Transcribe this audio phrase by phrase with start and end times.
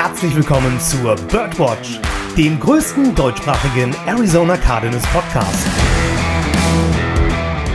[0.00, 1.98] herzlich willkommen zur Birdwatch,
[2.36, 5.66] dem größten deutschsprachigen Arizona Cardinals Podcast.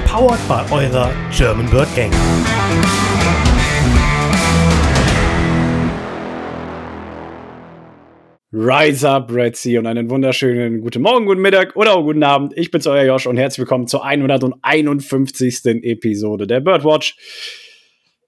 [0.07, 2.13] Powered by eurer German Bird Gang.
[8.53, 12.53] Rise up, Red Sea und einen wunderschönen guten Morgen, guten Mittag oder auch guten Abend.
[12.55, 15.65] Ich bin's, euer Josh und herzlich willkommen zur 151.
[15.65, 17.17] Episode der Birdwatch.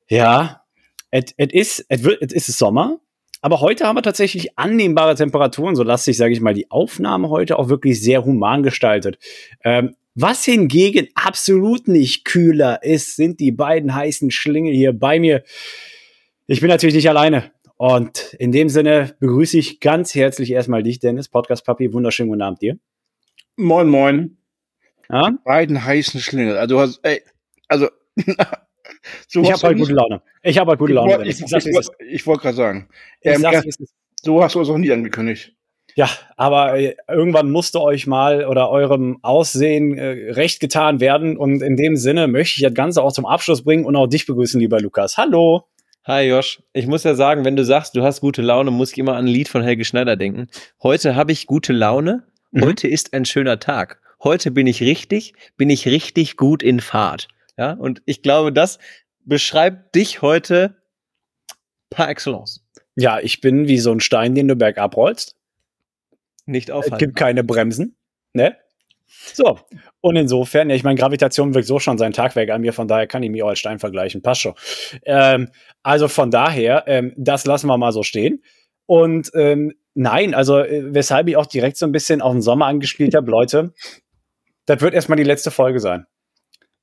[0.10, 0.64] Ja,
[1.12, 3.00] es ist, es es ist Sommer,
[3.42, 7.60] aber heute haben wir tatsächlich annehmbare Temperaturen, sodass sich, sage ich mal, die Aufnahme heute
[7.60, 9.18] auch wirklich sehr human gestaltet.
[9.64, 15.44] Ähm, was hingegen absolut nicht kühler ist, sind die beiden heißen Schlingel hier bei mir.
[16.48, 17.52] Ich bin natürlich nicht alleine.
[17.78, 21.92] Und in dem Sinne begrüße ich ganz herzlich erstmal dich, Dennis, Podcast Papi.
[21.92, 22.78] Wunderschönen guten Abend dir.
[23.58, 24.38] Moin, moin.
[25.10, 25.32] Ja?
[25.32, 26.58] Die beiden heißen Schlingel.
[26.58, 27.22] Also, hast, ey,
[27.68, 27.90] also
[29.28, 30.22] so ich habe halt gute Laune.
[30.44, 31.26] Ich habe halt gute Laune.
[31.26, 32.90] Ich, ich, ich, ich, ich wollte gerade sagen.
[33.22, 33.62] Ähm, ja,
[34.22, 35.54] so hast du es auch nie angekündigt.
[35.96, 41.38] Ja, aber äh, irgendwann musste euch mal oder eurem Aussehen äh, recht getan werden.
[41.38, 44.26] Und in dem Sinne möchte ich das Ganze auch zum Abschluss bringen und auch dich
[44.26, 45.18] begrüßen, lieber Lukas.
[45.18, 45.64] Hallo.
[46.04, 48.98] Hi Josh, ich muss ja sagen, wenn du sagst, du hast gute Laune, muss ich
[49.00, 50.50] immer an ein Lied von Helge Schneider denken.
[50.84, 52.64] Heute habe ich gute Laune, mhm.
[52.64, 54.00] heute ist ein schöner Tag.
[54.24, 57.28] Heute bin ich richtig, bin ich richtig gut in Fahrt.
[57.58, 58.80] Ja, und ich glaube, das
[59.24, 60.76] beschreibt dich heute
[61.90, 62.66] par excellence.
[62.96, 65.36] Ja, ich bin wie so ein Stein, den du bergab rollst.
[66.46, 66.96] Nicht aufhalten.
[66.96, 67.98] Es gibt keine Bremsen,
[68.34, 68.56] ne?
[69.08, 69.60] So,
[70.02, 73.08] und insofern, ja, ich meine, Gravitation wirkt so schon sein Tagwerk an mir, von daher
[73.08, 74.54] kann ich mich auch als Stein vergleichen, passt schon.
[75.04, 75.50] Ähm,
[75.84, 78.44] also von daher, ähm, das lassen wir mal so stehen.
[78.88, 82.66] Und ähm, nein, also äh, weshalb ich auch direkt so ein bisschen auf den Sommer
[82.66, 83.74] angespielt habe, Leute,
[84.66, 86.06] das wird erstmal die letzte Folge sein.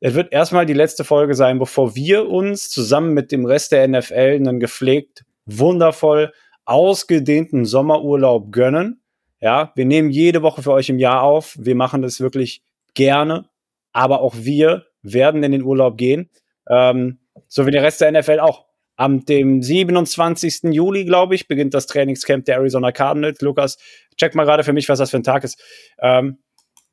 [0.04, 3.86] Es wird erstmal die letzte Folge sein, bevor wir uns zusammen mit dem Rest der
[3.86, 6.32] NFL einen gepflegt, wundervoll
[6.64, 9.00] ausgedehnten Sommerurlaub gönnen.
[9.40, 11.56] Ja, wir nehmen jede Woche für euch im Jahr auf.
[11.56, 12.64] Wir machen das wirklich
[12.94, 13.48] gerne.
[13.92, 16.30] Aber auch wir werden in den Urlaub gehen.
[16.68, 18.66] Ähm, so wie der Rest der NFL auch.
[18.96, 20.74] Am dem 27.
[20.74, 23.40] Juli, glaube ich, beginnt das Trainingscamp der Arizona Cardinals.
[23.40, 23.78] Lukas,
[24.16, 25.62] check mal gerade für mich, was das für ein Tag ist.
[26.00, 26.38] Ähm,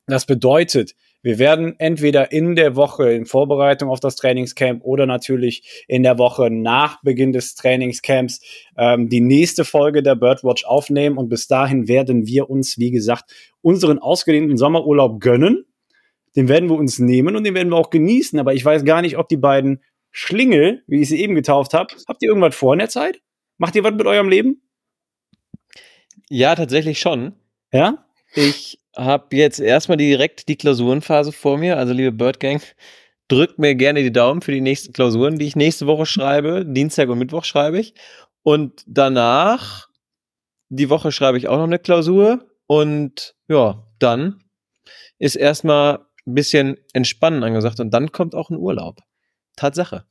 [0.05, 5.83] das bedeutet, wir werden entweder in der Woche in Vorbereitung auf das Trainingscamp oder natürlich
[5.87, 8.39] in der Woche nach Beginn des Trainingscamps
[8.77, 11.17] ähm, die nächste Folge der Birdwatch aufnehmen.
[11.17, 15.65] Und bis dahin werden wir uns, wie gesagt, unseren ausgedehnten Sommerurlaub gönnen.
[16.35, 18.39] Den werden wir uns nehmen und den werden wir auch genießen.
[18.39, 21.93] Aber ich weiß gar nicht, ob die beiden Schlingel, wie ich sie eben getauft habe,
[22.07, 23.21] habt ihr irgendwas vor in der Zeit?
[23.57, 24.61] Macht ihr was mit eurem Leben?
[26.29, 27.33] Ja, tatsächlich schon.
[27.73, 28.05] Ja?
[28.35, 31.77] Ich habe jetzt erstmal direkt die Klausurenphase vor mir.
[31.77, 32.61] Also, liebe Bird Gang,
[33.27, 36.65] drückt mir gerne die Daumen für die nächsten Klausuren, die ich nächste Woche schreibe.
[36.65, 37.93] Dienstag und Mittwoch schreibe ich.
[38.43, 39.87] Und danach,
[40.69, 42.45] die Woche schreibe ich auch noch eine Klausur.
[42.67, 44.43] Und ja, dann
[45.17, 47.79] ist erstmal ein bisschen Entspannen angesagt.
[47.79, 48.99] Und dann kommt auch ein Urlaub.
[49.55, 50.05] Tatsache.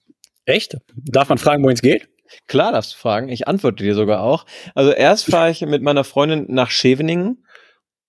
[0.44, 0.76] Echt?
[0.94, 2.08] Darf man fragen, wohin es geht?
[2.46, 3.28] Klar darfst du fragen.
[3.28, 4.44] Ich antworte dir sogar auch.
[4.74, 7.44] Also erst fahre ich mit meiner Freundin nach Scheveningen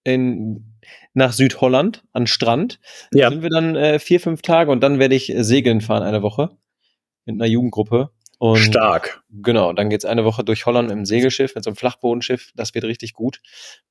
[0.09, 0.79] in,
[1.13, 2.79] nach Südholland an Strand.
[3.13, 3.29] Ja.
[3.29, 6.03] Da sind wir dann äh, vier, fünf Tage und dann werde ich äh, segeln fahren
[6.03, 6.57] eine Woche
[7.25, 8.11] mit einer Jugendgruppe.
[8.39, 9.21] Und Stark.
[9.29, 12.51] Genau, dann geht's eine Woche durch Holland im Segelschiff, mit so einem Flachbodenschiff.
[12.55, 13.41] Das wird richtig gut.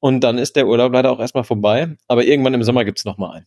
[0.00, 1.96] Und dann ist der Urlaub leider auch erstmal vorbei.
[2.08, 3.44] Aber irgendwann im Sommer gibt's noch mal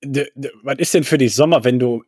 [0.00, 0.34] einen.
[0.62, 2.04] Was ist denn für dich Sommer, wenn du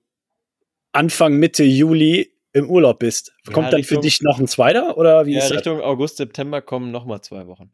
[0.93, 3.33] Anfang, Mitte Juli im Urlaub bist?
[3.53, 4.97] Kommt ja, dann für dich noch ein zweiter?
[4.97, 5.87] Oder wie ja, ist Richtung das?
[5.87, 7.73] August, September kommen noch mal zwei Wochen.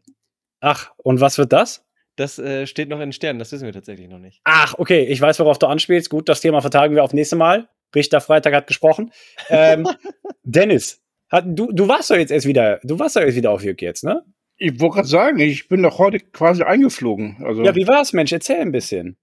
[0.69, 1.87] Ach, und was wird das?
[2.17, 4.41] Das äh, steht noch in den Sternen, das wissen wir tatsächlich noch nicht.
[4.43, 6.11] Ach, okay, ich weiß, worauf du anspielst.
[6.11, 7.69] Gut, das Thema vertagen wir auf nächste Mal.
[7.95, 9.13] Richter Freitag hat gesprochen.
[9.49, 9.87] Ähm,
[10.43, 13.63] Dennis, hat, du, du warst doch jetzt erst wieder, du warst doch jetzt wieder auf
[13.63, 14.25] Jürg jetzt, ne?
[14.57, 17.45] Ich wollte gerade sagen, ich bin doch heute quasi eingeflogen.
[17.45, 18.33] Also, ja, wie war's, Mensch?
[18.33, 19.17] Erzähl ein bisschen.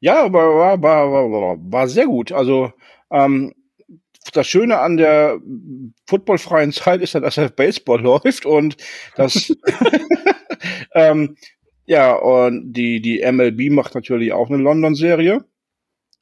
[0.00, 2.30] Ja, aber war, war, war, war sehr gut.
[2.30, 2.74] Also,
[3.10, 3.54] ähm,
[4.34, 5.38] das Schöne an der
[6.06, 8.76] footballfreien Zeit ist ja, dass der Baseball läuft und
[9.16, 9.50] das
[10.94, 11.36] ähm,
[11.86, 15.44] ja, und die, die MLB macht natürlich auch eine London-Serie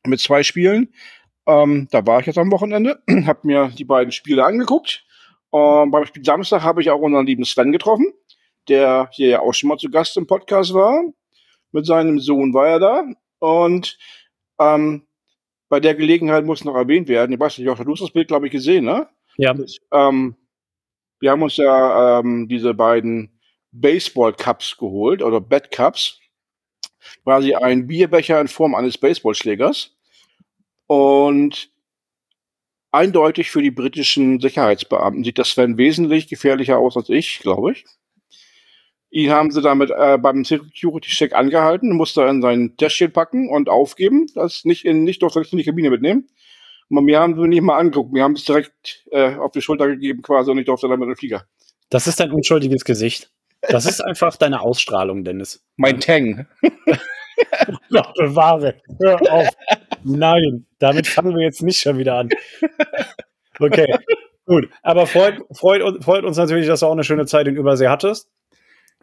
[0.06, 0.93] mit zwei Spielen.
[1.46, 5.05] Ähm, da war ich jetzt am Wochenende, habe mir die beiden Spiele angeguckt.
[5.50, 8.12] Und beim Spiel Samstag habe ich auch unseren lieben Sven getroffen,
[8.69, 11.02] der hier ja auch schon mal zu Gast im Podcast war.
[11.73, 13.05] Mit seinem Sohn war er da.
[13.38, 13.99] Und
[14.58, 15.06] ähm,
[15.69, 18.29] bei der Gelegenheit muss noch erwähnt werden, ich weiß nicht, auch du hast das Bild,
[18.29, 19.08] glaube ich, gesehen, ne?
[19.37, 19.55] Ja.
[19.93, 20.34] Ähm,
[21.20, 23.38] wir haben uns ja ähm, diese beiden
[23.73, 26.19] Baseball-Cups geholt oder Bat-Cups.
[27.25, 29.97] Quasi ein Bierbecher in Form eines Baseballschlägers.
[30.87, 31.70] Und
[32.91, 37.85] eindeutig für die britischen Sicherheitsbeamten sieht das Sven wesentlich gefährlicher aus als ich, glaube ich.
[39.11, 43.69] Ihn haben sie damit äh, beim Security-Check angehalten, musste er in sein Täschchen packen und
[43.70, 46.29] aufgeben, das nicht in nicht durch in die Kabine mitnehmen.
[46.91, 49.88] Und mir haben sie nicht mal angeguckt, mir haben es direkt äh, auf die Schulter
[49.88, 51.47] gegeben quasi und ich durfte dann mit dem Flieger.
[51.91, 53.31] Das ist dein unschuldiges Gesicht.
[53.69, 55.65] Das ist einfach deine Ausstrahlung, Dennis.
[55.76, 56.47] Mein Tang.
[57.91, 58.81] Gott bewahre.
[59.00, 59.49] Hör auf.
[60.05, 62.31] Nein, damit fangen wir jetzt nicht schon wieder an.
[63.61, 63.94] Okay,
[64.47, 64.69] gut.
[64.82, 68.29] Aber freut, freut, freut uns natürlich, dass du auch eine schöne Zeit in Übersee hattest.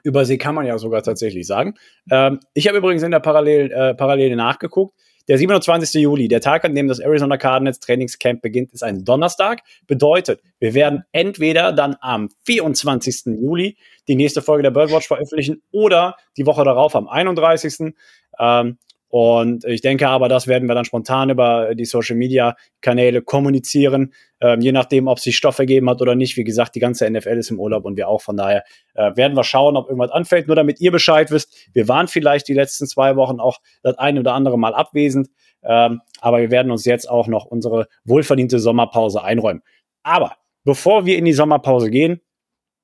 [0.04, 1.76] Übersee kann man ja sogar tatsächlich sagen.
[2.12, 4.96] Ähm, ich habe übrigens in der Parallel, äh, Parallele nachgeguckt.
[5.28, 6.02] Der 27.
[6.02, 9.62] Juli, der Tag, an dem das Arizona Cardinals Trainingscamp beginnt, ist ein Donnerstag.
[9.88, 13.26] Bedeutet, wir werden entweder dann am 24.
[13.40, 13.78] Juli
[14.08, 17.94] die nächste Folge der Birdwatch veröffentlichen oder die Woche darauf am 31.
[18.40, 23.22] Ähm, und ich denke aber, das werden wir dann spontan über die Social Media Kanäle
[23.22, 26.36] kommunizieren, ähm, je nachdem, ob sich Stoff ergeben hat oder nicht.
[26.38, 28.22] Wie gesagt, die ganze NFL ist im Urlaub und wir auch.
[28.22, 28.64] Von daher
[28.96, 30.48] äh, werden wir schauen, ob irgendwas anfällt.
[30.48, 34.20] Nur damit ihr Bescheid wisst, wir waren vielleicht die letzten zwei Wochen auch das eine
[34.20, 35.30] oder andere Mal abwesend.
[35.64, 39.62] Ähm, aber wir werden uns jetzt auch noch unsere wohlverdiente Sommerpause einräumen.
[40.04, 42.22] Aber bevor wir in die Sommerpause gehen,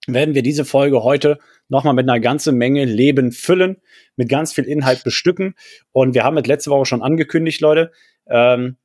[0.07, 1.39] werden wir diese Folge heute
[1.69, 3.77] nochmal mit einer ganzen Menge Leben füllen,
[4.15, 5.55] mit ganz viel Inhalt bestücken.
[5.91, 7.91] Und wir haben es letzte Woche schon angekündigt, Leute.
[8.27, 8.77] Ähm,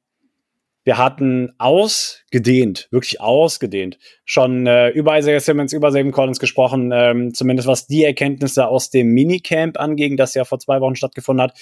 [0.84, 7.34] wir hatten ausgedehnt, wirklich ausgedehnt, schon äh, über Isaiah Simmons, über Saban Collins gesprochen, ähm,
[7.34, 11.58] zumindest was die Erkenntnisse aus dem Minicamp anging, das ja vor zwei Wochen stattgefunden hat.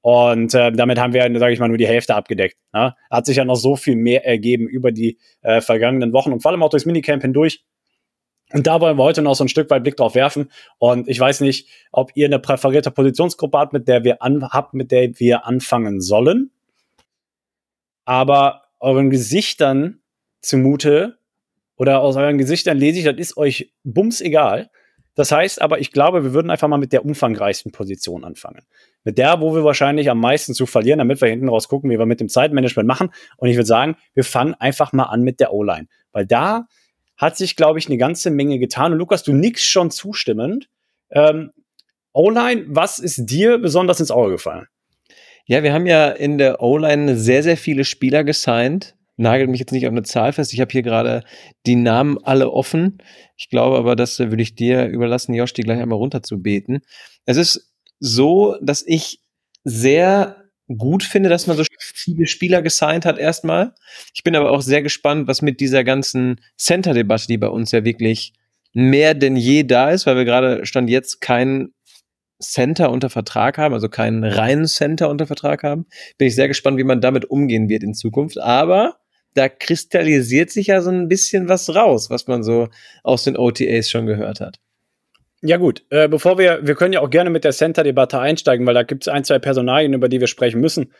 [0.00, 2.56] Und äh, damit haben wir, sage ich mal, nur die Hälfte abgedeckt.
[2.72, 2.96] Ja?
[3.10, 6.50] Hat sich ja noch so viel mehr ergeben über die äh, vergangenen Wochen und vor
[6.50, 7.62] allem auch durchs Minicamp hindurch.
[8.52, 10.50] Und da wollen wir heute noch so ein Stück weit Blick drauf werfen.
[10.78, 14.74] Und ich weiß nicht, ob ihr eine präferierte Positionsgruppe habt, mit der wir an, habt,
[14.74, 16.50] mit der wir anfangen sollen.
[18.04, 20.00] Aber euren Gesichtern
[20.40, 21.18] zumute
[21.76, 24.70] oder aus euren Gesichtern lese ich, das ist euch bums egal.
[25.14, 28.62] Das heißt aber, ich glaube, wir würden einfach mal mit der umfangreichsten Position anfangen.
[29.04, 31.98] Mit der, wo wir wahrscheinlich am meisten zu verlieren, damit wir hinten raus gucken, wie
[31.98, 33.10] wir mit dem Zeitmanagement machen.
[33.36, 35.86] Und ich würde sagen, wir fangen einfach mal an mit der O-Line.
[36.12, 36.66] Weil da
[37.22, 38.92] hat sich, glaube ich, eine ganze Menge getan.
[38.92, 40.68] Und Lukas, du nix schon zustimmend.
[41.12, 41.52] Ähm,
[42.12, 44.66] O-Line, was ist dir besonders ins Auge gefallen?
[45.46, 48.96] Ja, wir haben ja in der O-Line sehr, sehr viele Spieler gesigned.
[49.16, 50.52] Nagelt mich jetzt nicht auf eine Zahl fest.
[50.52, 51.22] Ich habe hier gerade
[51.64, 52.98] die Namen alle offen.
[53.36, 56.80] Ich glaube aber, das würde ich dir überlassen, Josh, die gleich einmal runter zu beten.
[57.24, 59.20] Es ist so, dass ich
[59.62, 60.41] sehr
[60.78, 63.74] gut finde, dass man so viele Spieler gesigned hat erstmal.
[64.14, 67.84] Ich bin aber auch sehr gespannt, was mit dieser ganzen Center-Debatte, die bei uns ja
[67.84, 68.32] wirklich
[68.72, 71.74] mehr denn je da ist, weil wir gerade stand jetzt keinen
[72.40, 75.86] Center unter Vertrag haben, also keinen reinen Center unter Vertrag haben.
[76.18, 78.38] Bin ich sehr gespannt, wie man damit umgehen wird in Zukunft.
[78.38, 78.96] Aber
[79.34, 82.68] da kristallisiert sich ja so ein bisschen was raus, was man so
[83.02, 84.58] aus den OTAs schon gehört hat.
[85.44, 88.74] Ja gut, äh, bevor wir, wir können ja auch gerne mit der Center-Debatte einsteigen, weil
[88.74, 90.92] da gibt es ein, zwei Personalien, über die wir sprechen müssen.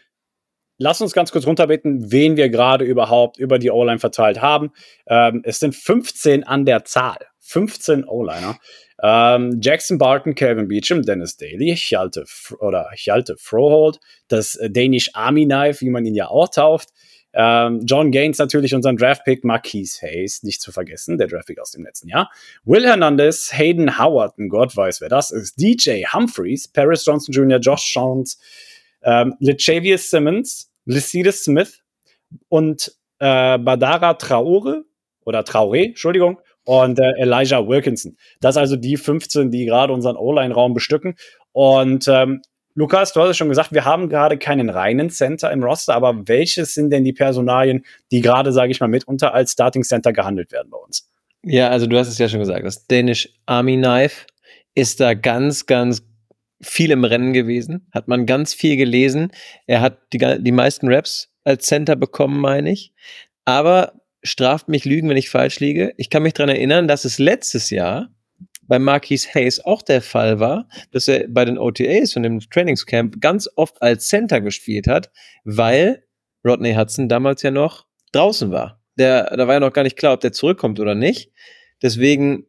[0.78, 4.72] Lass uns ganz kurz runterbeten, wen wir gerade überhaupt über die O-Line verteilt haben.
[5.06, 7.18] Ähm, es sind 15 an der Zahl.
[7.38, 8.58] 15 O-Liner.
[9.00, 12.24] Ähm, Jackson Barton, Kevin Beecham, Dennis Daly, Hjalte,
[12.58, 16.88] oder Hjalte Frohold, das Danish Army Knife, wie man ihn ja auch tauft.
[17.34, 21.84] Ähm, John Gaines natürlich unseren Draftpick, Marquise Hayes, nicht zu vergessen, der Draftpick aus dem
[21.84, 22.30] letzten Jahr.
[22.64, 27.58] Will Hernandez, Hayden Howard, ein Gott weiß wer das ist, DJ Humphreys, Paris Johnson Jr.,
[27.58, 28.38] Josh Jones,
[29.02, 31.82] ähm, Lechavius Simmons, Lycides Smith
[32.48, 34.84] und äh, Badara Traore
[35.24, 38.16] oder Traoré, Entschuldigung, und äh, Elijah Wilkinson.
[38.40, 41.16] Das also die 15, die gerade unseren O-Line-Raum bestücken.
[41.52, 42.42] Und ähm,
[42.74, 46.26] Lukas, du hast es schon gesagt, wir haben gerade keinen reinen Center im Roster, aber
[46.26, 50.52] welches sind denn die Personalien, die gerade, sage ich mal, mitunter als Starting Center gehandelt
[50.52, 51.08] werden bei uns?
[51.44, 54.26] Ja, also du hast es ja schon gesagt, das Danish Army Knife
[54.74, 56.02] ist da ganz, ganz
[56.62, 59.32] viel im Rennen gewesen, hat man ganz viel gelesen.
[59.66, 62.92] Er hat die, die meisten Raps als Center bekommen, meine ich.
[63.44, 65.92] Aber straft mich Lügen, wenn ich falsch liege.
[65.96, 68.10] Ich kann mich daran erinnern, dass es letztes Jahr
[68.72, 73.20] bei Marquis Hayes auch der Fall war, dass er bei den OTAs und im Trainingscamp
[73.20, 75.10] ganz oft als Center gespielt hat,
[75.44, 76.04] weil
[76.42, 78.80] Rodney Hudson damals ja noch draußen war.
[78.96, 81.30] Der, da war ja noch gar nicht klar, ob der zurückkommt oder nicht.
[81.82, 82.46] Deswegen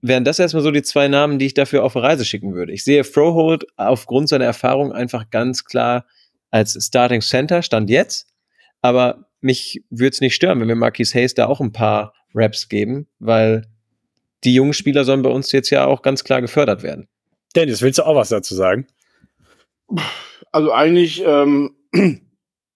[0.00, 2.72] wären das erstmal so die zwei Namen, die ich dafür auf Reise schicken würde.
[2.72, 6.06] Ich sehe Frohold aufgrund seiner Erfahrung einfach ganz klar
[6.50, 8.32] als Starting Center, stand jetzt.
[8.80, 12.70] Aber mich würde es nicht stören, wenn wir Marquis Hayes da auch ein paar Raps
[12.70, 13.66] geben, weil
[14.44, 17.08] die jungen Spieler sollen bei uns jetzt ja auch ganz klar gefördert werden.
[17.54, 18.86] Dennis, willst du auch was dazu sagen?
[20.52, 21.74] Also eigentlich ähm,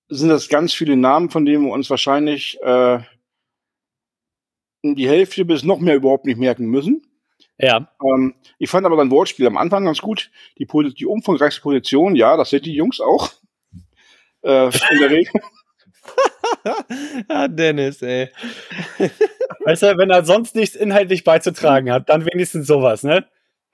[0.09, 2.99] sind das ganz viele Namen, von denen wir uns wahrscheinlich äh,
[4.83, 7.02] die Hälfte bis noch mehr überhaupt nicht merken müssen.
[7.59, 7.88] Ja.
[8.02, 10.30] Ähm, ich fand aber dein Wortspiel am Anfang ganz gut.
[10.59, 13.33] Die, die umfangreichste Position, ja, das sind die Jungs auch.
[14.42, 15.33] Äh, in der Regel.
[17.28, 18.28] ah, Dennis, ey.
[19.64, 23.26] Weißt du, wenn er sonst nichts inhaltlich beizutragen hat, dann wenigstens sowas, ne?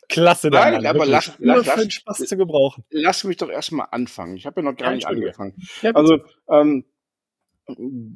[0.09, 2.85] Klasse, Nein, Mann, aber lass- lass- lass- Spaß zu gebrauchen.
[2.91, 4.37] Lass mich doch erstmal anfangen.
[4.37, 5.55] Ich habe ja noch gar Ja, nicht angefangen.
[5.83, 6.85] Ja, Also ähm,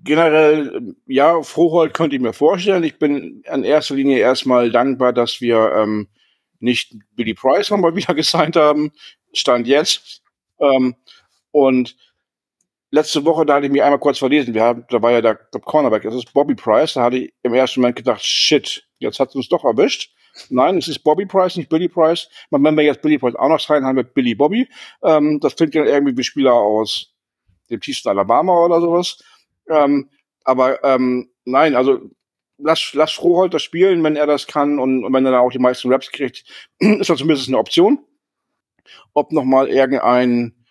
[0.03, 2.83] generell, ja, Froholt könnte ich mir vorstellen.
[2.85, 6.09] Ich bin in erster Linie erstmal dankbar, dass wir ähm,
[6.59, 8.93] nicht Billy Price nochmal wieder gesigned haben.
[9.33, 10.23] Stand jetzt.
[10.59, 10.97] Ähm,
[11.51, 11.97] und
[12.95, 14.55] letzte Woche, da hatte ich mich einmal kurz verlesen.
[14.55, 16.95] Wir haben, da war ja der, Cornerback, das ist Bobby Price.
[16.95, 20.15] Da hatte ich im ersten Moment gedacht, shit, jetzt hat es uns doch erwischt.
[20.49, 22.29] Nein, es ist Bobby Price, nicht Billy Price.
[22.51, 24.69] Wenn wir jetzt Billy Price auch noch sein, haben wir Billy Bobby.
[25.03, 27.13] Ähm, das klingt ja irgendwie wie Spieler aus
[27.71, 29.19] dem tiefsten Alabama oder sowas.
[29.69, 30.11] Ähm,
[30.45, 32.01] aber ähm, nein, also
[32.59, 35.53] lass, lass Froholt das spielen, wenn er das kann und, und wenn er dann auch
[35.53, 36.45] die meisten Raps kriegt,
[36.79, 37.99] ist das zumindest eine Option.
[39.15, 40.64] Ob nochmal irgendein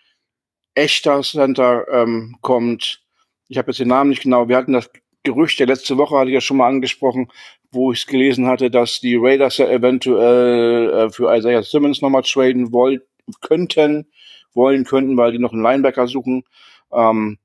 [0.74, 3.02] echter Center ähm, kommt,
[3.48, 4.90] ich habe jetzt den Namen nicht genau, wir hatten das
[5.22, 7.30] Gerücht der letzte Woche, hatte ich ja schon mal angesprochen,
[7.72, 12.22] wo ich es gelesen hatte, dass die Raiders ja eventuell äh, für Isaiah Simmons nochmal
[12.22, 13.00] traden wollen,
[13.40, 14.06] könnten,
[14.52, 16.44] wollen könnten, weil die noch einen Linebacker suchen.
[16.92, 17.38] Ähm,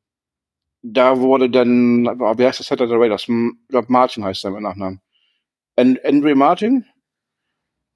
[0.82, 3.28] da wurde dann, oh, wie heißt das Center der Raiders?
[3.28, 5.02] M- Ich glaube, Martin heißt mit Nachnamen.
[5.76, 6.86] And, Andre Martin?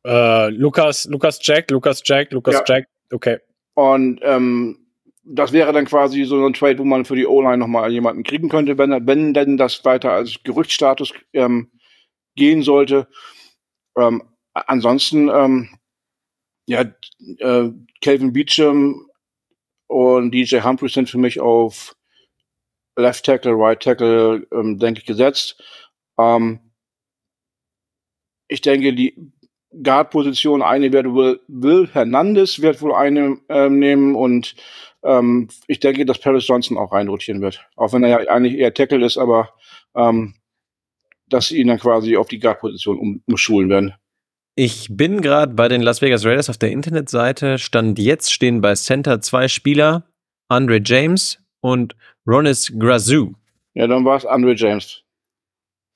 [0.05, 2.63] Äh, Lukas, Lukas Jack, Lukas Jack, Lukas Ja.
[2.65, 2.87] Jack.
[3.11, 3.37] Okay.
[3.75, 4.82] Und ähm,
[5.23, 8.49] das wäre dann quasi so ein Trade, wo man für die O-Line nochmal jemanden kriegen
[8.49, 11.71] könnte, wenn, wenn denn das weiter als Gerüchtstatus ähm,
[12.35, 13.07] gehen sollte.
[13.97, 15.69] Ähm, ansonsten, ähm,
[16.67, 16.81] ja,
[17.39, 17.69] äh,
[18.01, 19.07] Calvin Beecham
[19.87, 21.95] und DJ Humphrey sind für mich auf
[22.95, 25.61] Left Tackle, Right Tackle, ähm, denke ich, gesetzt.
[26.19, 26.59] Ähm,
[28.47, 29.31] ich denke, die
[29.81, 34.55] Guard-Position, eine wird Will, Will Hernandez wird wohl eine ähm, nehmen und
[35.03, 37.65] ähm, ich denke, dass Paris Johnson auch reinrotieren wird.
[37.75, 39.49] Auch wenn er ja eigentlich eher Tackle ist, aber
[39.95, 40.35] ähm,
[41.27, 43.93] dass sie ihn dann quasi auf die Guard-Position um, umschulen werden.
[44.55, 47.57] Ich bin gerade bei den Las Vegas Raiders auf der Internetseite.
[47.57, 50.03] Stand jetzt stehen bei Center zwei Spieler,
[50.47, 51.95] Andre James und
[52.27, 53.33] Ronis Grazou.
[53.73, 55.03] Ja, dann war es Andre James.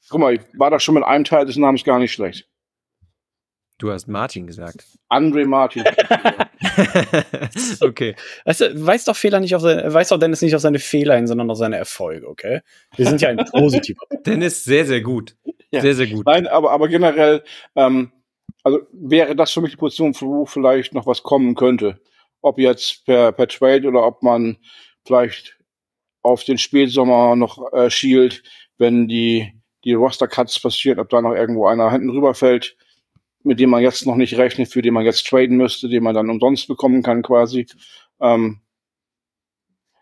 [0.10, 2.50] Guck mal, ich war da schon mit einem Teil des Namens gar nicht schlecht.
[3.80, 4.86] Du hast Martin gesagt.
[5.08, 5.84] Andre Martin.
[7.82, 8.16] okay.
[8.44, 11.16] Weißt du, weiß doch Fehler nicht auf seine, weiß doch Dennis nicht auf seine Fehler
[11.16, 12.62] hin, sondern auf seine Erfolge, okay?
[12.96, 14.02] Wir sind ja ein positiver.
[14.26, 15.36] Dennis, sehr, sehr gut.
[15.70, 15.82] Ja.
[15.82, 16.26] Sehr, sehr gut.
[16.26, 17.44] Nein, aber, aber generell,
[17.76, 18.12] ähm,
[18.64, 22.00] also wäre das für mich die Position, wo vielleicht noch was kommen könnte.
[22.42, 24.58] Ob jetzt per, per Trade oder ob man
[25.06, 25.58] vielleicht
[26.24, 28.42] auf den Spätsommer noch äh, schielt,
[28.80, 29.54] wenn die,
[29.84, 32.76] die Roster-Cuts passieren, ob da noch irgendwo einer hinten rüberfällt,
[33.48, 36.14] mit dem man jetzt noch nicht rechnet, für den man jetzt traden müsste, den man
[36.14, 37.66] dann umsonst bekommen kann quasi.
[38.22, 38.62] Ähm,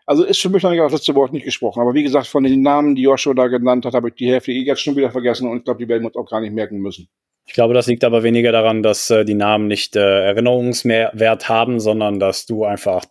[0.04, 1.80] also ist für mich noch das letzte Wort nicht gesprochen.
[1.80, 4.52] Aber wie gesagt, von den Namen, die Joshua da genannt hat, habe ich die Hälfte
[4.52, 6.52] eh jetzt schon wieder vergessen und ich glaube, die werden wir uns auch gar nicht
[6.52, 7.08] merken müssen.
[7.48, 11.80] Ich glaube, das liegt aber weniger daran, dass äh, die Namen nicht äh, Erinnerungswert haben,
[11.80, 13.04] sondern dass du einfach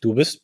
[0.00, 0.42] du bist.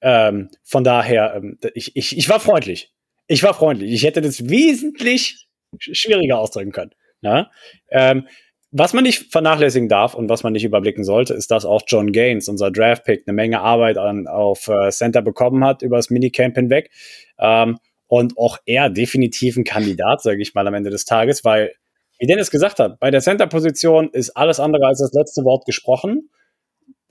[0.00, 2.92] Ähm, von daher, ähm, ich, ich, ich war freundlich.
[3.28, 3.92] Ich war freundlich.
[3.92, 5.46] Ich hätte das wesentlich
[5.78, 6.92] sch- schwieriger ausdrücken können.
[7.22, 7.50] Na?
[7.90, 8.28] Ähm,
[8.74, 12.10] was man nicht vernachlässigen darf und was man nicht überblicken sollte, ist, dass auch John
[12.10, 16.56] Gaines, unser Draftpick, eine Menge Arbeit an, auf äh, Center bekommen hat über das Minicamp
[16.56, 16.90] hinweg.
[17.38, 21.72] Ähm, und auch er definitiv ein Kandidat, sage ich mal, am Ende des Tages, weil,
[22.18, 26.30] wie Dennis gesagt hat, bei der Center-Position ist alles andere als das letzte Wort gesprochen.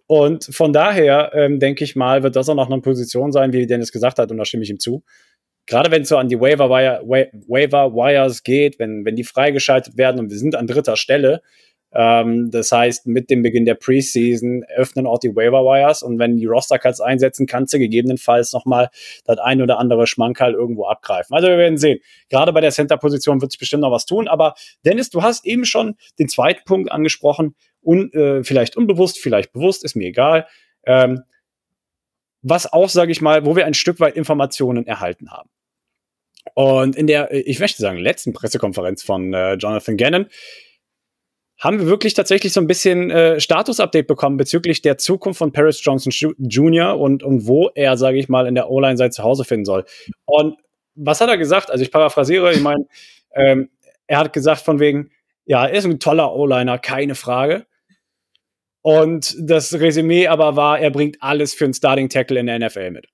[0.08, 3.65] Und von daher ähm, denke ich mal, wird das auch noch eine Position sein, wie
[3.65, 5.03] Dennis gesagt hat, und da stimme ich ihm zu.
[5.68, 9.24] Gerade wenn es so an die Waiver, Wire, Wa- Waiver Wires geht, wenn, wenn die
[9.24, 11.41] freigeschaltet werden und wir sind an dritter Stelle,
[11.94, 16.38] ähm, das heißt, mit dem Beginn der Preseason öffnen auch die Waiver Wires und wenn
[16.38, 18.89] die Roster Cuts einsetzen, kannst du gegebenenfalls nochmal
[19.25, 21.36] das ein oder andere Schmankerl irgendwo abgreifen.
[21.36, 22.00] Also wir werden sehen.
[22.30, 25.65] Gerade bei der Center-Position wird sich bestimmt noch was tun, aber Dennis, du hast eben
[25.65, 30.48] schon den zweiten Punkt angesprochen, un, äh, vielleicht unbewusst, vielleicht bewusst, ist mir egal.
[30.86, 31.24] Ähm,
[32.42, 35.50] was auch, sage ich mal, wo wir ein Stück weit Informationen erhalten haben.
[36.56, 40.28] Und in der, ich möchte sagen, letzten Pressekonferenz von äh, Jonathan Gannon
[41.60, 45.80] haben wir wirklich tatsächlich so ein bisschen äh, Status-Update bekommen bezüglich der Zukunft von Paris
[45.84, 47.00] Johnson Jr.
[47.00, 49.86] und, und wo er, sage ich mal, in der O-Line sein Zuhause finden soll.
[50.26, 50.56] Und
[50.96, 51.70] was hat er gesagt?
[51.70, 52.88] Also ich paraphrasiere, ich meine,
[53.36, 53.70] ähm,
[54.08, 55.12] er hat gesagt von wegen,
[55.46, 57.68] ja, er ist ein toller O-Liner, keine Frage.
[58.82, 62.92] Und das Resümee aber war, er bringt alles für einen Starting Tackle in der NFL
[62.92, 63.08] mit.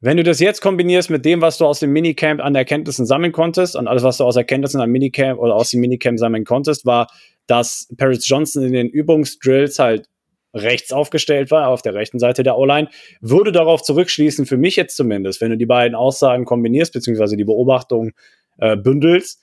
[0.00, 3.30] Wenn du das jetzt kombinierst mit dem, was du aus dem Minicamp an Erkenntnissen sammeln
[3.30, 6.84] konntest und alles, was du aus Erkenntnissen am Minicamp oder aus dem Minicamp sammeln konntest,
[6.84, 7.06] war,
[7.46, 10.08] dass Paris Johnson in den Übungsdrills halt
[10.54, 12.88] rechts aufgestellt war, auf der rechten Seite der O-Line,
[13.20, 17.44] würde darauf zurückschließen, für mich jetzt zumindest, wenn du die beiden Aussagen kombinierst, beziehungsweise die
[17.44, 18.10] Beobachtung
[18.58, 19.40] äh, bündelst,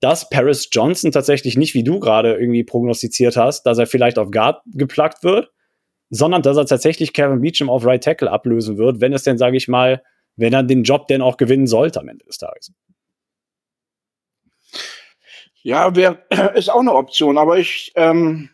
[0.00, 4.30] dass Paris Johnson tatsächlich nicht, wie du gerade irgendwie prognostiziert hast, dass er vielleicht auf
[4.30, 5.50] Guard geplagt wird,
[6.08, 9.56] sondern dass er tatsächlich Kevin Beecham auf Right Tackle ablösen wird, wenn es denn, sage
[9.56, 10.02] ich mal,
[10.36, 12.72] wenn er den Job denn auch gewinnen sollte am Ende des Tages.
[15.62, 18.48] Ja, wär, ist auch eine Option, aber ich ähm,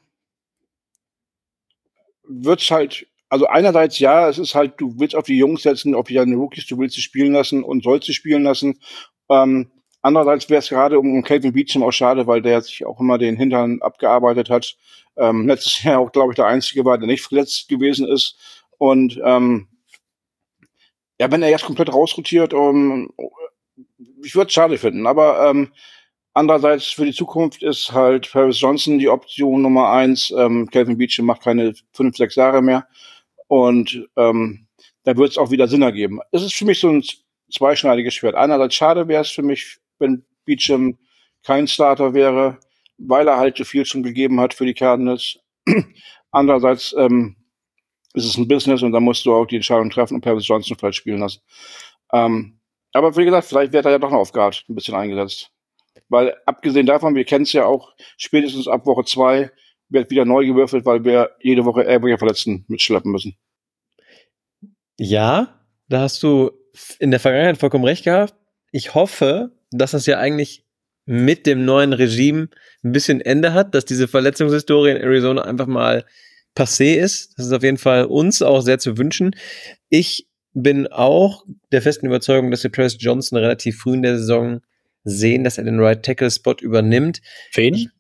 [2.24, 5.94] würde es halt, also einerseits ja, es ist halt, du willst auf die Jungs setzen,
[5.94, 8.80] auf die Rookies, du willst sie spielen lassen und sollst sie spielen lassen.
[9.28, 9.70] Ähm,
[10.06, 13.36] andererseits wäre es gerade um Calvin Beecham auch schade, weil der sich auch immer den
[13.36, 14.76] Hintern abgearbeitet hat.
[15.16, 18.36] Ähm, letztes Jahr auch, glaube ich, der Einzige war, der nicht verletzt gewesen ist.
[18.78, 19.68] Und ähm,
[21.18, 23.10] ja, wenn er jetzt komplett rausrotiert, um,
[24.22, 25.72] ich würde es schade finden, aber ähm,
[26.36, 30.30] Andererseits für die Zukunft ist halt Paris Johnson die Option Nummer eins.
[30.36, 32.86] Ähm, Calvin Beecham macht keine fünf, sechs Jahre mehr.
[33.46, 34.66] Und ähm,
[35.04, 36.20] da wird es auch wieder Sinn ergeben.
[36.32, 37.02] Es ist für mich so ein
[37.50, 38.34] zweischneidiges Schwert.
[38.34, 40.98] Einerseits schade wäre es für mich, wenn Beecham
[41.44, 42.58] kein Starter wäre,
[42.98, 45.38] weil er halt so viel schon gegeben hat für die Cardinals.
[46.30, 47.36] Andererseits ähm,
[48.14, 50.76] ist es ein Business und da musst du auch die Entscheidung treffen und Paris Johnson
[50.78, 51.40] vielleicht spielen lassen.
[52.12, 52.60] Ähm,
[52.92, 55.50] aber wie gesagt, vielleicht wird er ja doch noch auf Guard ein bisschen eingesetzt.
[56.08, 59.50] Weil abgesehen davon, wir kennen es ja auch, spätestens ab Woche zwei
[59.88, 63.36] wird wieder neu gewürfelt, weil wir jede Woche irgendwelche Verletzten mitschleppen müssen.
[64.98, 66.52] Ja, da hast du
[66.98, 68.34] in der Vergangenheit vollkommen recht gehabt.
[68.72, 70.64] Ich hoffe, dass das ja eigentlich
[71.06, 72.48] mit dem neuen Regime
[72.82, 76.04] ein bisschen Ende hat, dass diese Verletzungshistorie in Arizona einfach mal
[76.56, 77.34] passé ist.
[77.36, 79.36] Das ist auf jeden Fall uns auch sehr zu wünschen.
[79.88, 84.60] Ich bin auch der festen Überzeugung, dass der Travis Johnson relativ früh in der Saison
[85.04, 87.20] sehen, dass er den Right Tackle Spot übernimmt.
[87.54, 87.90] Wen?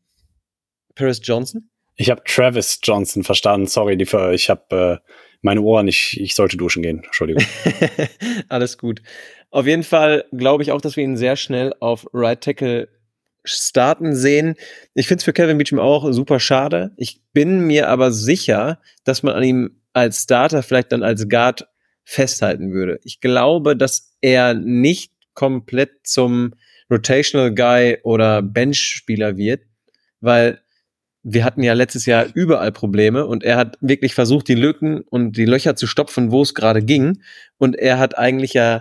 [0.94, 1.70] Paris Johnson?
[1.94, 3.66] Ich habe Travis Johnson verstanden.
[3.66, 5.88] Sorry, die, ich habe äh, meine Ohren.
[5.88, 7.02] Ich, ich sollte duschen gehen.
[7.04, 7.44] Entschuldigung.
[8.48, 9.02] Alles gut.
[9.50, 12.88] Auf jeden Fall glaube ich auch, dass wir ihn sehr schnell auf Right Tackle
[13.44, 14.56] starten sehen.
[14.94, 16.92] Ich finde es für Kevin Beecham auch super schade.
[16.96, 21.66] Ich bin mir aber sicher, dass man an ihm als Starter vielleicht dann als Guard
[22.04, 23.00] festhalten würde.
[23.04, 26.54] Ich glaube, dass er nicht komplett zum
[26.90, 29.62] Rotational Guy oder Bench-Spieler wird,
[30.20, 30.60] weil
[31.28, 35.36] wir hatten ja letztes Jahr überall Probleme und er hat wirklich versucht, die Lücken und
[35.36, 37.20] die Löcher zu stopfen, wo es gerade ging.
[37.58, 38.78] Und er hat eigentlich ja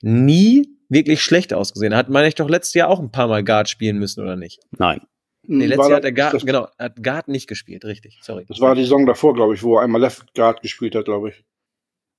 [0.00, 1.92] nie wirklich schlecht ausgesehen.
[1.92, 4.34] Er hat, meine ich, doch letztes Jahr auch ein paar Mal Guard spielen müssen, oder
[4.34, 4.60] nicht?
[4.78, 5.02] Nein.
[5.42, 8.46] Nee, letztes Jahr hat er Guard, genau, hat Guard nicht gespielt, richtig, sorry.
[8.48, 11.28] Das war die Saison davor, glaube ich, wo er einmal Left Guard gespielt hat, glaube
[11.30, 11.44] ich.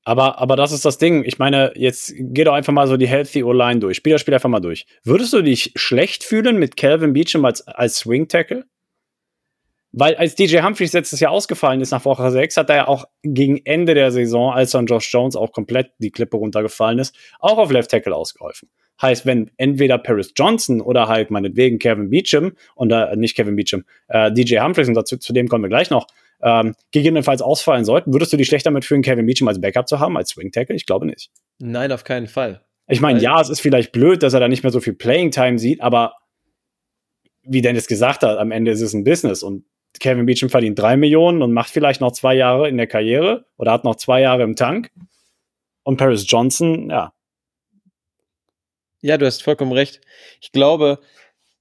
[0.04, 1.24] Aber, aber das ist das Ding.
[1.24, 3.98] Ich meine, jetzt geh doch einfach mal so die Healthy O-Line durch.
[3.98, 4.86] Spiel das Spiel einfach mal durch.
[5.04, 8.66] Würdest du dich schlecht fühlen mit Calvin Beecham als, als Swing Tackle?
[9.92, 13.06] Weil als DJ Humphries letztes Jahr ausgefallen ist nach Woche 6, hat er ja auch
[13.24, 17.58] gegen Ende der Saison, als dann Josh Jones auch komplett die Klippe runtergefallen ist, auch
[17.58, 18.70] auf Left Tackle ausgeholfen.
[19.02, 23.84] Heißt, wenn entweder Paris Johnson oder halt meinetwegen Kevin Beecham und äh, nicht Kevin Beecham,
[24.10, 26.06] äh, DJ Humphries, und dazu, zu dem kommen wir gleich noch,
[26.42, 30.00] ähm, gegebenenfalls ausfallen sollten, würdest du dich schlecht damit fühlen, Kevin Beecham als Backup zu
[30.00, 30.76] haben, als Swing Tackle?
[30.76, 31.32] Ich glaube nicht.
[31.60, 32.62] Nein, auf keinen Fall.
[32.88, 35.32] Ich meine, ja, es ist vielleicht blöd, dass er da nicht mehr so viel Playing
[35.32, 36.16] Time sieht, aber
[37.44, 39.66] wie Dennis gesagt hat, am Ende ist es ein Business und
[40.00, 43.72] Kevin Beecham verdient drei Millionen und macht vielleicht noch zwei Jahre in der Karriere oder
[43.72, 44.92] hat noch zwei Jahre im Tank.
[45.84, 47.14] Und Paris Johnson, ja.
[49.02, 50.02] Ja, du hast vollkommen recht.
[50.42, 51.00] Ich glaube,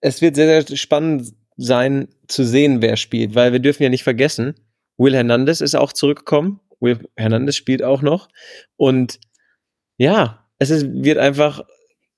[0.01, 4.05] es wird sehr, sehr spannend sein zu sehen, wer spielt, weil wir dürfen ja nicht
[4.05, 4.55] vergessen,
[4.99, 6.61] Will Hernandez ist auch zurückgekommen.
[6.81, 8.29] Will Hernandez spielt auch noch.
[8.77, 9.21] Und
[9.97, 11.65] ja, es ist, wird einfach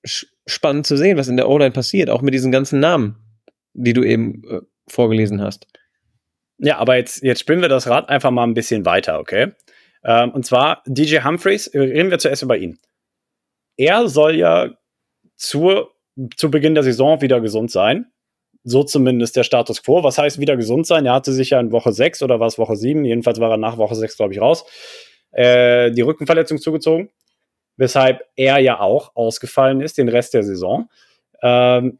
[0.03, 3.15] spannend zu sehen, was in der O-Line passiert, auch mit diesen ganzen Namen,
[3.73, 5.67] die du eben äh, vorgelesen hast.
[6.63, 9.53] Ja, aber jetzt, jetzt spinnen wir das Rad einfach mal ein bisschen weiter, okay?
[10.03, 12.79] Ähm, und zwar DJ Humphreys, reden wir zuerst über ihn.
[13.77, 14.69] Er soll ja
[15.35, 15.91] zur,
[16.35, 18.11] zu Beginn der Saison wieder gesund sein
[18.63, 20.03] so zumindest der Status quo.
[20.03, 21.05] Was heißt wieder gesund sein?
[21.05, 23.57] Er hatte sich ja in Woche 6 oder war es Woche 7, jedenfalls war er
[23.57, 24.65] nach Woche 6, glaube ich, raus,
[25.31, 27.09] äh, die Rückenverletzung zugezogen,
[27.77, 30.89] weshalb er ja auch ausgefallen ist den Rest der Saison.
[31.41, 31.99] Ähm,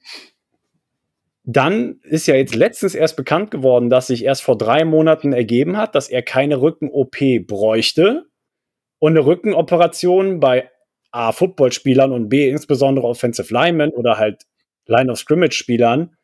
[1.44, 5.76] dann ist ja jetzt letztens erst bekannt geworden, dass sich erst vor drei Monaten ergeben
[5.78, 8.26] hat, dass er keine Rücken-OP bräuchte.
[9.00, 10.70] Und eine Rückenoperation bei
[11.12, 14.44] A, Footballspielern und B, insbesondere Offensive Linemen oder halt
[14.86, 16.16] Line of Scrimmage-Spielern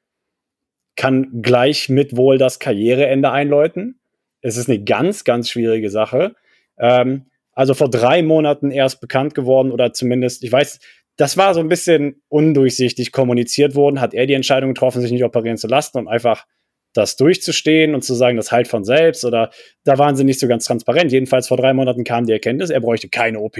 [0.95, 3.99] kann gleich mit wohl das Karriereende einläuten.
[4.41, 6.35] Es ist eine ganz, ganz schwierige Sache.
[6.77, 10.79] Ähm, Also vor drei Monaten erst bekannt geworden oder zumindest, ich weiß,
[11.17, 15.23] das war so ein bisschen undurchsichtig kommuniziert worden, hat er die Entscheidung getroffen, sich nicht
[15.23, 16.45] operieren zu lassen und einfach
[16.93, 19.51] das durchzustehen und zu sagen, das halt von selbst oder
[19.83, 21.11] da waren sie nicht so ganz transparent.
[21.11, 23.57] Jedenfalls vor drei Monaten kam die Erkenntnis, er bräuchte keine OP.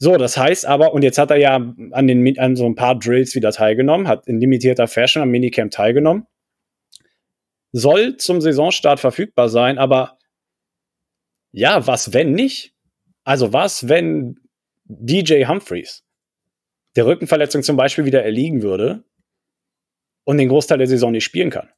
[0.00, 2.96] So, das heißt aber, und jetzt hat er ja an, den, an so ein paar
[2.96, 6.26] Drills wieder teilgenommen, hat in limitierter Fashion am Minicamp teilgenommen,
[7.72, 10.18] soll zum Saisonstart verfügbar sein, aber
[11.50, 12.74] ja, was wenn nicht?
[13.24, 14.36] Also was, wenn
[14.88, 16.04] DJ Humphreys
[16.96, 19.04] der Rückenverletzung zum Beispiel wieder erliegen würde
[20.24, 21.68] und den Großteil der Saison nicht spielen kann.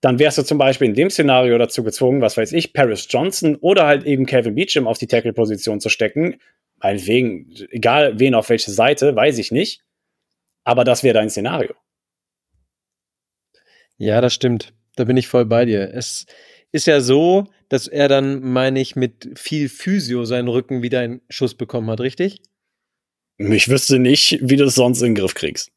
[0.00, 3.54] Dann wärst du zum Beispiel in dem Szenario dazu gezwungen, was weiß ich, Paris Johnson
[3.56, 6.40] oder halt eben Kevin Beecham auf die Tackle-Position zu stecken.
[6.78, 9.84] Meinetwegen, egal wen auf welche Seite, weiß ich nicht.
[10.64, 11.74] Aber das wäre dein Szenario.
[13.98, 14.74] Ja, das stimmt.
[14.96, 15.94] Da bin ich voll bei dir.
[15.94, 16.26] Es
[16.72, 21.22] ist ja so, dass er dann, meine ich, mit viel Physio seinen Rücken wieder in
[21.30, 22.42] Schuss bekommen hat, richtig?
[23.38, 25.72] Ich wüsste nicht, wie du es sonst in den Griff kriegst.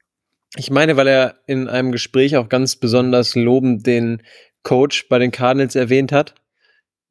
[0.57, 4.21] Ich meine, weil er in einem Gespräch auch ganz besonders lobend den
[4.63, 6.35] Coach bei den Cardinals erwähnt hat,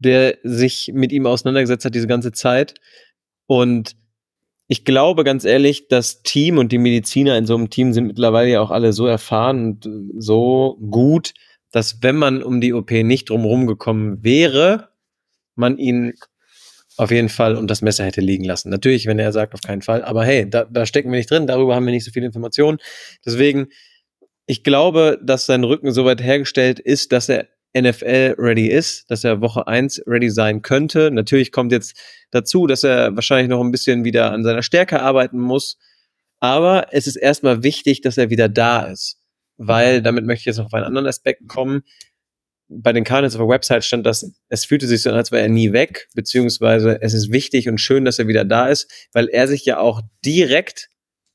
[0.00, 2.74] der sich mit ihm auseinandergesetzt hat diese ganze Zeit.
[3.46, 3.96] Und
[4.68, 8.50] ich glaube ganz ehrlich, das Team und die Mediziner in so einem Team sind mittlerweile
[8.50, 11.32] ja auch alle so erfahren und so gut,
[11.74, 14.90] dass wenn man um die OP nicht drumherum gekommen wäre,
[15.56, 16.12] man ihn
[16.96, 18.70] auf jeden Fall und das Messer hätte liegen lassen.
[18.70, 20.04] Natürlich, wenn er sagt, auf keinen Fall.
[20.04, 22.78] Aber hey, da, da stecken wir nicht drin, darüber haben wir nicht so viele Informationen.
[23.26, 23.66] Deswegen,
[24.46, 29.40] ich glaube, dass sein Rücken soweit hergestellt ist, dass er NFL ready ist, dass er
[29.40, 31.10] Woche 1 ready sein könnte.
[31.10, 31.98] Natürlich kommt jetzt
[32.30, 35.76] dazu, dass er wahrscheinlich noch ein bisschen wieder an seiner Stärke arbeiten muss.
[36.38, 39.23] Aber es ist erstmal wichtig, dass er wieder da ist.
[39.56, 41.84] Weil, damit möchte ich jetzt noch auf einen anderen Aspekt kommen
[42.68, 45.42] bei den Cardinals auf der Website stand, dass es fühlte sich so an, als wäre
[45.42, 49.28] er nie weg, beziehungsweise es ist wichtig und schön, dass er wieder da ist, weil
[49.28, 50.88] er sich ja auch direkt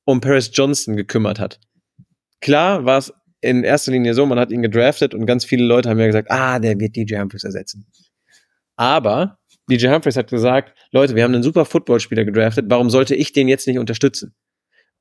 [0.05, 1.59] um Paris Johnson gekümmert hat.
[2.41, 5.89] Klar war es in erster Linie so, man hat ihn gedraftet und ganz viele Leute
[5.89, 7.85] haben ja gesagt, ah, der wird DJ Humphries ersetzen.
[8.75, 9.37] Aber
[9.69, 13.47] DJ Humphries hat gesagt, Leute, wir haben einen super Footballspieler gedraftet, warum sollte ich den
[13.47, 14.33] jetzt nicht unterstützen?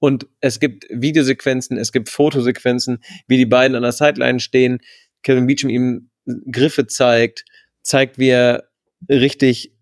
[0.01, 4.81] Und es gibt Videosequenzen, es gibt Fotosequenzen, wie die beiden an der Sideline stehen,
[5.23, 6.11] Kevin Beecham ihm
[6.51, 7.45] Griffe zeigt,
[7.83, 8.69] zeigt, wie er
[9.09, 9.75] richtig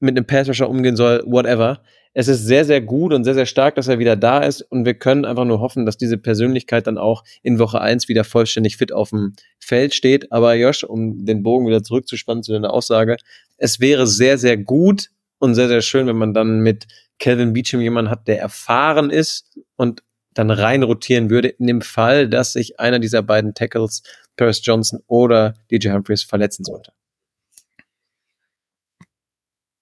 [0.00, 1.82] mit einem Passrusher umgehen soll, whatever.
[2.16, 4.84] Es ist sehr, sehr gut und sehr, sehr stark, dass er wieder da ist und
[4.84, 8.76] wir können einfach nur hoffen, dass diese Persönlichkeit dann auch in Woche 1 wieder vollständig
[8.76, 10.30] fit auf dem Feld steht.
[10.30, 13.16] Aber Josh, um den Bogen wieder zurückzuspannen zu deiner Aussage,
[13.56, 15.08] es wäre sehr, sehr gut
[15.44, 16.86] und sehr, sehr schön, wenn man dann mit
[17.18, 20.02] Kevin Beecham jemanden hat, der erfahren ist und
[20.32, 24.02] dann rein rotieren würde, in dem Fall, dass sich einer dieser beiden Tackles
[24.36, 26.92] Paris Johnson oder DJ Humphries verletzen sollte.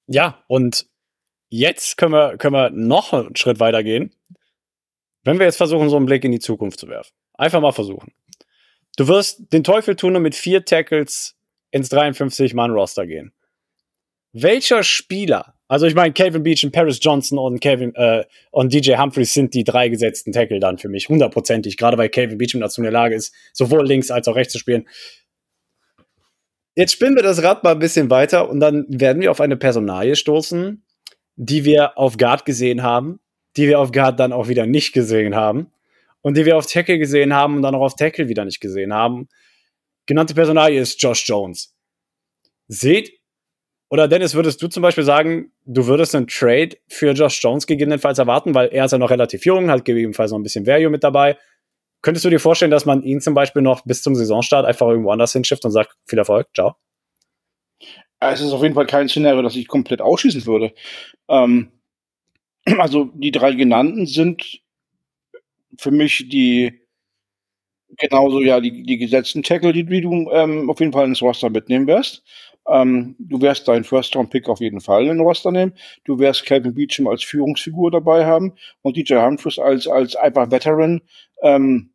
[0.07, 0.87] Ja, und
[1.48, 4.14] jetzt können wir, können wir noch einen Schritt weiter gehen.
[5.25, 7.12] Wenn wir jetzt versuchen, so einen Blick in die Zukunft zu werfen.
[7.35, 8.12] Einfach mal versuchen.
[8.96, 11.37] Du wirst den Teufel tun und mit vier Tackles
[11.70, 13.33] ins 53-Mann-Roster gehen.
[14.33, 18.97] Welcher Spieler also ich meine, Calvin Beach und Paris Johnson und Kevin äh, und DJ
[18.99, 21.79] Humphreys sind die drei gesetzten Tackle dann für mich, hundertprozentig.
[21.79, 24.59] Gerade weil Calvin Beach dazu in der Lage ist, sowohl links als auch rechts zu
[24.59, 24.87] spielen.
[26.75, 29.57] Jetzt spinnen wir das Rad mal ein bisschen weiter und dann werden wir auf eine
[29.57, 30.85] Personalie stoßen,
[31.37, 33.18] die wir auf Guard gesehen haben,
[33.57, 35.73] die wir auf Guard dann auch wieder nicht gesehen haben
[36.21, 38.92] und die wir auf Tackle gesehen haben und dann auch auf Tackle wieder nicht gesehen
[38.92, 39.27] haben.
[40.05, 41.75] Genannte Personalie ist Josh Jones.
[42.68, 43.22] Seht
[43.92, 48.18] oder Dennis, würdest du zum Beispiel sagen, du würdest einen Trade für Josh Jones gegebenenfalls
[48.18, 51.05] erwarten, weil er ist ja noch relativ jung, hat gegebenenfalls noch ein bisschen Value mit
[51.05, 51.37] dabei.
[52.00, 55.11] Könntest du dir vorstellen, dass man ihn zum Beispiel noch bis zum Saisonstart einfach irgendwo
[55.11, 56.76] anders hinschifft und sagt, viel Erfolg, ciao?
[58.18, 60.72] Es ist auf jeden Fall kein Szenario, das ich komplett ausschließen würde.
[61.28, 61.70] Ähm,
[62.78, 64.62] also die drei genannten sind
[65.76, 66.81] für mich die
[67.98, 71.50] genauso ja die, die gesetzten Tackle, die, die du ähm, auf jeden Fall ins Roster
[71.50, 72.22] mitnehmen wirst.
[72.68, 75.75] Ähm, du wirst deinen First-Round-Pick auf jeden Fall in den Roster nehmen.
[76.05, 81.03] Du wirst Calvin Beecham als Führungsfigur dabei haben und DJ Humphries als, als einfach Veteran,
[81.42, 81.92] ähm,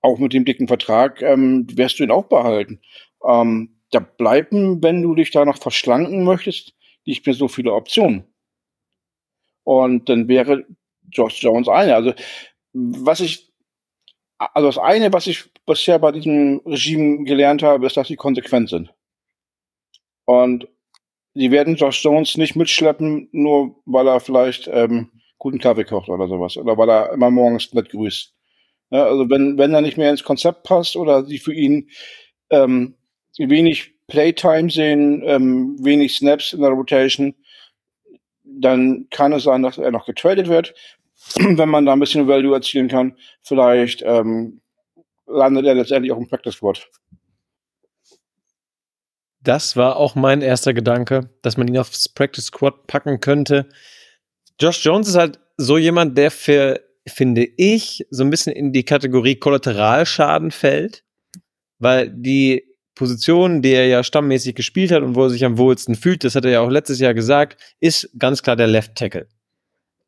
[0.00, 2.80] auch mit dem dicken Vertrag, ähm, wirst du ihn auch behalten.
[3.26, 8.24] Ähm, da bleiben, wenn du dich da noch verschlanken möchtest, nicht mehr so viele Optionen.
[9.64, 10.66] Und dann wäre
[11.10, 11.94] Josh Jones eine.
[11.94, 12.14] Also,
[12.72, 13.50] was ich,
[14.38, 18.68] also das eine, was ich bisher bei diesem Regime gelernt habe, ist, dass sie konsequent
[18.68, 18.92] sind.
[20.28, 20.68] Und
[21.32, 26.28] die werden Josh Jones nicht mitschleppen, nur weil er vielleicht ähm, guten Kaffee kocht oder
[26.28, 26.58] sowas.
[26.58, 28.34] Oder weil er immer morgens nett grüßt.
[28.90, 31.88] Ja, also wenn, wenn er nicht mehr ins Konzept passt oder sie für ihn
[32.50, 32.94] ähm,
[33.38, 37.34] wenig Playtime sehen, ähm, wenig Snaps in der Rotation,
[38.44, 40.74] dann kann es sein, dass er noch getradet wird,
[41.36, 43.16] wenn man da ein bisschen Value erzielen kann.
[43.40, 44.60] Vielleicht ähm,
[45.26, 46.86] landet er letztendlich auch im Practice Squad.
[49.40, 53.68] Das war auch mein erster Gedanke, dass man ihn aufs Practice Squad packen könnte.
[54.60, 58.84] Josh Jones ist halt so jemand, der für, finde ich, so ein bisschen in die
[58.84, 61.04] Kategorie Kollateralschaden fällt,
[61.78, 65.94] weil die Position, die er ja stammmäßig gespielt hat und wo er sich am wohlsten
[65.94, 69.28] fühlt, das hat er ja auch letztes Jahr gesagt, ist ganz klar der Left Tackle.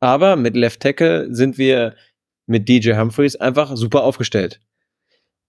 [0.01, 1.95] Aber mit Left Tackle sind wir
[2.47, 4.59] mit DJ Humphreys einfach super aufgestellt.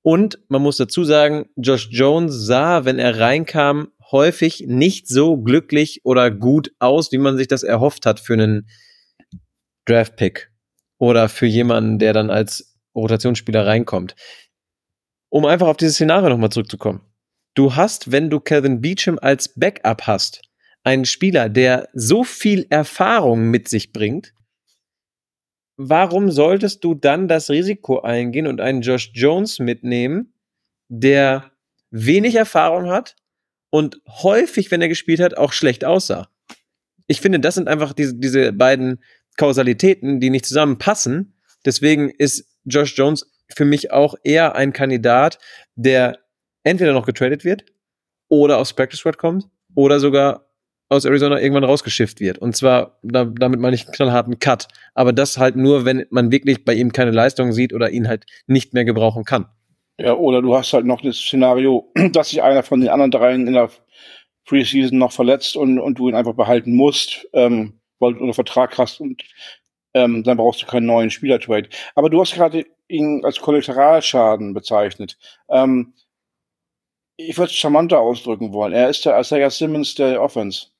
[0.02, 6.00] Und man muss dazu sagen, Josh Jones sah, wenn er reinkam, häufig nicht so glücklich
[6.04, 8.68] oder gut aus, wie man sich das erhofft hat für einen
[9.86, 10.50] Draft-Pick
[10.98, 14.14] oder für jemanden, der dann als Rotationsspieler reinkommt.
[15.30, 17.00] Um einfach auf dieses Szenario nochmal zurückzukommen.
[17.54, 20.42] Du hast, wenn du Calvin Beecham als Backup hast,
[20.84, 24.34] einen Spieler, der so viel Erfahrung mit sich bringt,
[25.76, 30.34] warum solltest du dann das Risiko eingehen und einen Josh Jones mitnehmen,
[30.88, 31.50] der
[31.90, 33.16] wenig Erfahrung hat
[33.70, 36.28] und häufig, wenn er gespielt hat, auch schlecht aussah?
[37.06, 39.02] Ich finde, das sind einfach diese, diese beiden
[39.36, 41.34] Kausalitäten, die nicht zusammenpassen.
[41.64, 45.38] Deswegen ist Josh Jones für mich auch eher ein Kandidat,
[45.74, 46.18] der
[46.64, 47.64] entweder noch getradet wird
[48.28, 50.51] oder aufs Practice Squad kommt oder sogar
[50.92, 52.38] aus Arizona irgendwann rausgeschifft wird.
[52.38, 54.68] Und zwar, da, damit meine ich einen knallharten Cut.
[54.94, 58.26] Aber das halt nur, wenn man wirklich bei ihm keine Leistung sieht oder ihn halt
[58.46, 59.46] nicht mehr gebrauchen kann.
[59.98, 63.46] Ja, oder du hast halt noch das Szenario, dass sich einer von den anderen dreien
[63.46, 63.70] in der
[64.44, 68.76] Preseason noch verletzt und, und du ihn einfach behalten musst, ähm, weil du unter Vertrag
[68.78, 69.22] hast und
[69.94, 71.68] ähm, dann brauchst du keinen neuen Spielertrade.
[71.94, 75.16] Aber du hast gerade ihn als Kollateralschaden bezeichnet.
[75.48, 75.94] Ähm,
[77.16, 78.72] ich würde es charmanter ausdrücken wollen.
[78.72, 80.71] Er ist der Isaiah Simmons der Offense.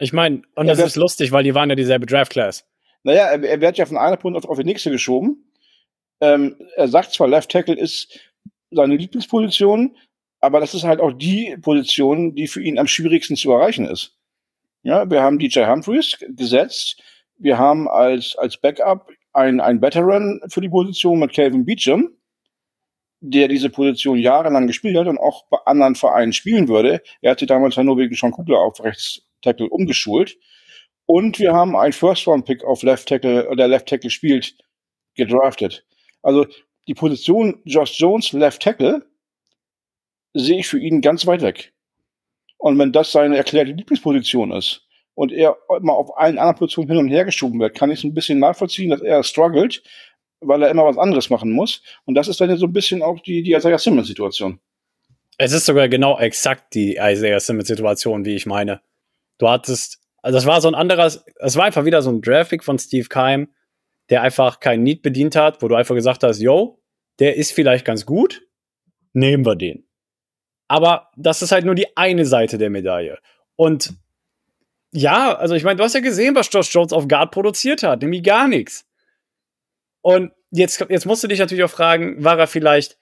[0.00, 2.66] Ich meine, und das ist lustig, weil die waren ja dieselbe Draft Class.
[3.02, 5.52] Naja, er, er wird ja von einer Punkt auf, auf die nächste geschoben.
[6.20, 8.18] Ähm, er sagt zwar, Left Tackle ist
[8.70, 9.96] seine Lieblingsposition,
[10.40, 14.16] aber das ist halt auch die Position, die für ihn am schwierigsten zu erreichen ist.
[14.82, 17.02] Ja, wir haben DJ Humphreys gesetzt.
[17.36, 22.16] Wir haben als, als Backup ein, ein Veteran für die Position mit Calvin Beecham,
[23.20, 27.02] der diese Position jahrelang gespielt hat und auch bei anderen Vereinen spielen würde.
[27.20, 30.36] Er hat sich damals ja nur wegen Sean Kugler auf rechts Tackle umgeschult.
[31.06, 34.56] Und wir haben einen First-Round-Pick auf Left Tackle, der Left Tackle spielt,
[35.16, 35.84] gedraftet.
[36.22, 36.46] Also
[36.86, 39.06] die Position Josh Jones Left Tackle
[40.34, 41.72] sehe ich für ihn ganz weit weg.
[42.58, 46.98] Und wenn das seine erklärte Lieblingsposition ist und er immer auf allen anderen Positionen hin
[46.98, 49.82] und her geschoben wird, kann ich es ein bisschen nachvollziehen, dass er struggelt,
[50.40, 51.82] weil er immer was anderes machen muss.
[52.04, 54.60] Und das ist dann ja so ein bisschen auch die, die Isaiah Simmons-Situation.
[55.38, 58.82] Es ist sogar genau exakt die Isaiah Simmons-Situation, wie ich meine.
[59.40, 62.62] Du hattest, also das war so ein anderes, es war einfach wieder so ein Draftpick
[62.62, 63.48] von Steve Keim,
[64.10, 66.78] der einfach kein Need bedient hat, wo du einfach gesagt hast, yo,
[67.20, 68.42] der ist vielleicht ganz gut,
[69.14, 69.88] nehmen wir den.
[70.68, 73.18] Aber das ist halt nur die eine Seite der Medaille.
[73.56, 73.94] Und
[74.92, 78.02] ja, also ich meine, du hast ja gesehen, was Josh Jones auf Guard produziert hat,
[78.02, 78.86] nämlich gar nichts.
[80.02, 82.98] Und jetzt, jetzt musst du dich natürlich auch fragen, war er vielleicht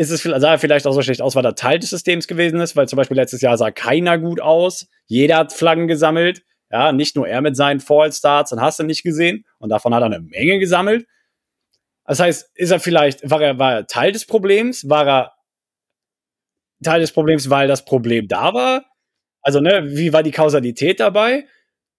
[0.00, 2.74] ist es, sah vielleicht auch so schlecht aus, weil er Teil des Systems gewesen ist,
[2.74, 4.88] weil zum Beispiel letztes Jahr sah keiner gut aus.
[5.06, 6.42] Jeder hat Flaggen gesammelt.
[6.70, 9.44] Ja, nicht nur er mit seinen Fallstarts, dann hast du nicht gesehen.
[9.58, 11.06] Und davon hat er eine Menge gesammelt.
[12.06, 14.88] Das heißt, ist er vielleicht, war er, war er Teil des Problems?
[14.88, 15.32] War er
[16.82, 18.86] Teil des Problems, weil das Problem da war?
[19.42, 21.44] Also, ne, wie war die Kausalität dabei?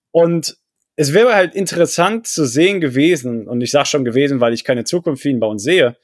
[0.10, 0.58] Und
[0.96, 4.86] es wäre halt interessant zu sehen gewesen, und ich sage schon gewesen, weil ich keine
[4.86, 5.98] Zukunft für ihn bei uns sehe,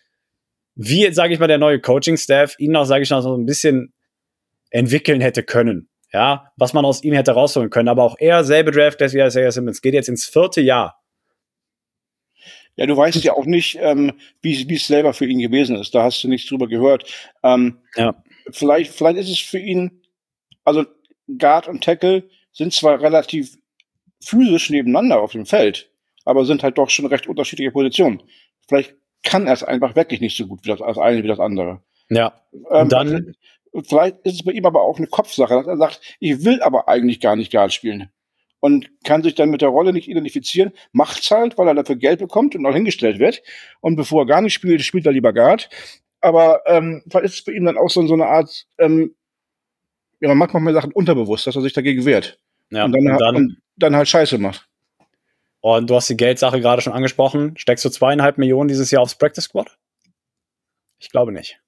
[0.78, 3.94] wie, sage ich mal, der neue Coaching-Staff ihn noch, sage ich mal, so ein bisschen
[4.70, 5.90] entwickeln hätte können.
[6.14, 7.90] Ja, was man aus ihm hätte rausholen können.
[7.90, 11.02] Aber auch er, selbe Draft, der Isaiah Simmons, geht jetzt ins vierte Jahr.
[12.76, 15.96] Ja, du weißt ja auch nicht, ähm, wie es selber für ihn gewesen ist.
[15.96, 17.12] Da hast du nichts drüber gehört.
[17.44, 18.16] Ähm, ja.
[18.52, 20.04] Vielleicht, vielleicht ist es für ihn,
[20.64, 20.86] also
[21.28, 23.58] Guard und Tackle sind zwar relativ
[24.24, 25.90] physisch nebeneinander auf dem Feld,
[26.24, 28.22] aber sind halt doch schon recht unterschiedliche Positionen.
[28.68, 31.40] Vielleicht kann er es einfach wirklich nicht so gut wie das, das eine wie das
[31.40, 31.82] andere.
[32.10, 32.34] Ja.
[32.72, 33.36] Ähm, dann.
[33.88, 36.88] Vielleicht ist es bei ihm aber auch eine Kopfsache, dass er sagt, ich will aber
[36.88, 38.10] eigentlich gar nicht Guard spielen.
[38.60, 42.20] Und kann sich dann mit der Rolle nicht identifizieren, macht's halt, weil er dafür Geld
[42.20, 43.44] bekommt und auch hingestellt wird.
[43.82, 45.70] Und bevor er gar nicht spielt, spielt er lieber Guard.
[46.22, 49.16] Aber ähm, vielleicht ist es bei ihm dann auch so, so eine Art, ähm,
[50.20, 52.40] ja, man macht manchmal Sachen unterbewusst, dass er sich dagegen wehrt.
[52.72, 54.67] Ja, und dann, und dann, und dann halt Scheiße macht.
[55.62, 57.56] Und du hast die Geldsache gerade schon angesprochen.
[57.58, 59.78] Steckst du zweieinhalb Millionen dieses Jahr aufs Practice Squad?
[61.00, 61.60] Ich glaube nicht.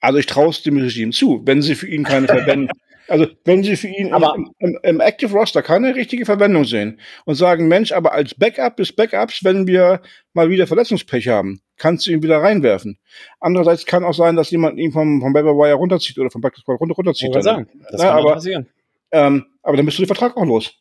[0.00, 2.76] Also ich traue es dem Regime zu, wenn sie für ihn keine Verwendung,
[3.08, 7.00] also wenn sie für ihn Aber- im, im, im Active Roster keine richtige Verwendung sehen
[7.24, 10.02] und sagen, Mensch, aber als Backup des Backups, wenn wir
[10.34, 12.98] mal wieder Verletzungspech haben, kannst du ihn wieder reinwerfen.
[13.40, 16.80] Andererseits kann auch sein, dass jemand ihn vom, vom Wire runterzieht oder vom Practice Squad
[16.80, 17.34] runter, runterzieht.
[17.34, 18.68] Ich sagen, das Ja, kann aber- passieren.
[19.10, 20.74] Ähm, aber dann bist du den Vertrag auch los.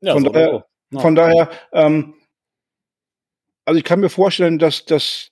[0.00, 1.00] Ja, von so daher- so.
[1.00, 2.14] Von daher, ähm,
[3.66, 5.30] also ich kann mir vorstellen, dass, dass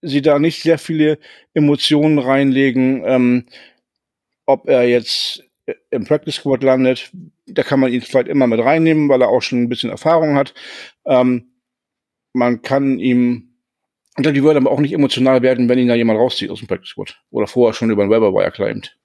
[0.00, 1.18] sie da nicht sehr viele
[1.52, 3.46] Emotionen reinlegen, ähm,
[4.46, 5.44] ob er jetzt
[5.90, 7.10] im Practice Squad landet.
[7.46, 10.36] Da kann man ihn vielleicht immer mit reinnehmen, weil er auch schon ein bisschen Erfahrung
[10.36, 10.54] hat.
[11.04, 11.52] Ähm,
[12.32, 13.54] man kann ihm,
[14.16, 16.60] ich glaube, die würden aber auch nicht emotional werden, wenn ihn da jemand rauszieht aus
[16.60, 17.20] dem Practice Squad.
[17.30, 18.96] Oder vorher schon über den Wire claimt.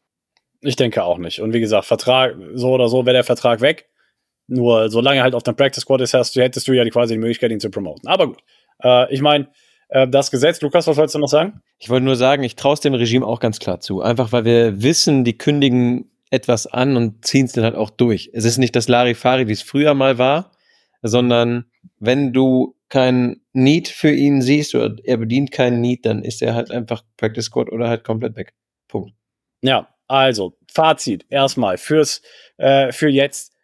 [0.62, 1.42] Ich denke auch nicht.
[1.42, 3.90] Und wie gesagt, Vertrag, so oder so wäre der Vertrag weg.
[4.48, 6.92] Nur solange er halt auf dem Practice Squad ist, hast du, hättest du ja die,
[6.92, 8.08] quasi die Möglichkeit, ihn zu promoten.
[8.08, 8.40] Aber gut.
[8.84, 9.48] Äh, ich meine,
[9.90, 11.62] äh, das Gesetz, Lukas, was wolltest du noch sagen?
[11.80, 14.02] Ich wollte nur sagen, ich traue es dem Regime auch ganz klar zu.
[14.02, 18.30] Einfach weil wir wissen, die kündigen etwas an und ziehen es dann halt auch durch.
[18.34, 20.52] Es ist nicht das Larifari, wie es früher mal war,
[21.02, 21.66] sondern
[22.00, 26.54] wenn du kein Need für ihn siehst oder er bedient keinen Need, dann ist er
[26.56, 28.54] halt einfach Practice Squad oder halt komplett weg.
[28.88, 29.14] Punkt.
[29.62, 32.22] Ja, also, Fazit erstmal fürs,
[32.58, 33.55] äh, für jetzt.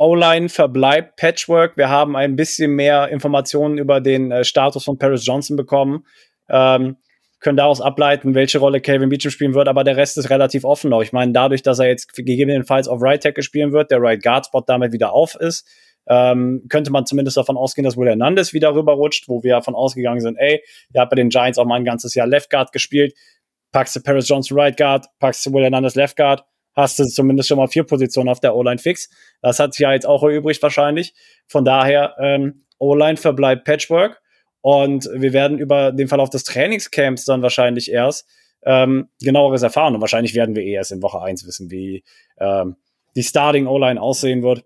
[0.00, 1.76] O-Line verbleibt Patchwork.
[1.76, 6.06] Wir haben ein bisschen mehr Informationen über den äh, Status von Paris Johnson bekommen.
[6.48, 6.96] Ähm,
[7.38, 10.88] können daraus ableiten, welche Rolle Calvin Beecham spielen wird, aber der Rest ist relativ offen
[10.88, 11.02] noch.
[11.02, 14.46] Ich meine, dadurch, dass er jetzt gegebenenfalls auf Right Tackle spielen wird, der Right Guard
[14.46, 15.68] Spot damit wieder auf ist,
[16.08, 20.20] ähm, könnte man zumindest davon ausgehen, dass Will Hernandez wieder rüberrutscht, wo wir davon ausgegangen
[20.20, 20.62] sind, ey,
[20.94, 23.14] der hat bei den Giants auch mal ein ganzes Jahr Left Guard gespielt,
[23.70, 26.44] packst du Paris Johnson Right Guard, packst du Will Hernandez Left Guard,
[26.80, 29.08] hast du zumindest schon mal vier Positionen auf der O-Line fix.
[29.42, 31.14] Das hat sich ja jetzt auch erübrigt wahrscheinlich.
[31.46, 34.20] Von daher, ähm, O-Line verbleibt Patchwork
[34.62, 38.26] und wir werden über den Verlauf des Trainingscamps dann wahrscheinlich erst
[38.64, 42.04] ähm, genaueres erfahren und wahrscheinlich werden wir eh erst in Woche 1 wissen, wie
[42.38, 42.76] ähm,
[43.16, 44.64] die Starting O-Line aussehen wird.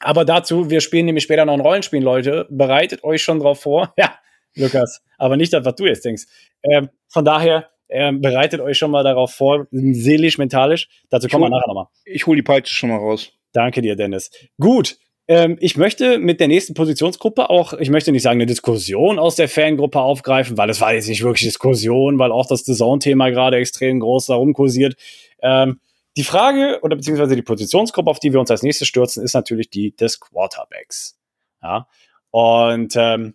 [0.00, 2.46] Aber dazu, wir spielen nämlich später noch ein Rollenspiel, Leute.
[2.50, 3.94] Bereitet euch schon drauf vor.
[3.98, 4.18] Ja,
[4.54, 6.24] Lukas, aber nicht das, was du jetzt denkst.
[6.62, 10.88] Ähm, von daher, ähm, bereitet euch schon mal darauf vor, seelisch, mentalisch.
[11.10, 11.86] Dazu kommen wir nachher nochmal.
[12.04, 13.32] Ich hole die Peitsche schon mal raus.
[13.52, 14.30] Danke dir, Dennis.
[14.58, 14.96] Gut.
[15.28, 19.36] Ähm, ich möchte mit der nächsten Positionsgruppe auch, ich möchte nicht sagen, eine Diskussion aus
[19.36, 23.58] der Fangruppe aufgreifen, weil es war jetzt nicht wirklich Diskussion, weil auch das Design-Thema gerade
[23.58, 24.96] extrem groß darum kursiert.
[25.40, 25.80] Ähm,
[26.16, 29.70] die Frage oder beziehungsweise die Positionsgruppe, auf die wir uns als nächstes stürzen, ist natürlich
[29.70, 31.18] die des Quarterbacks.
[31.62, 31.86] Ja.
[32.30, 33.34] Und ähm,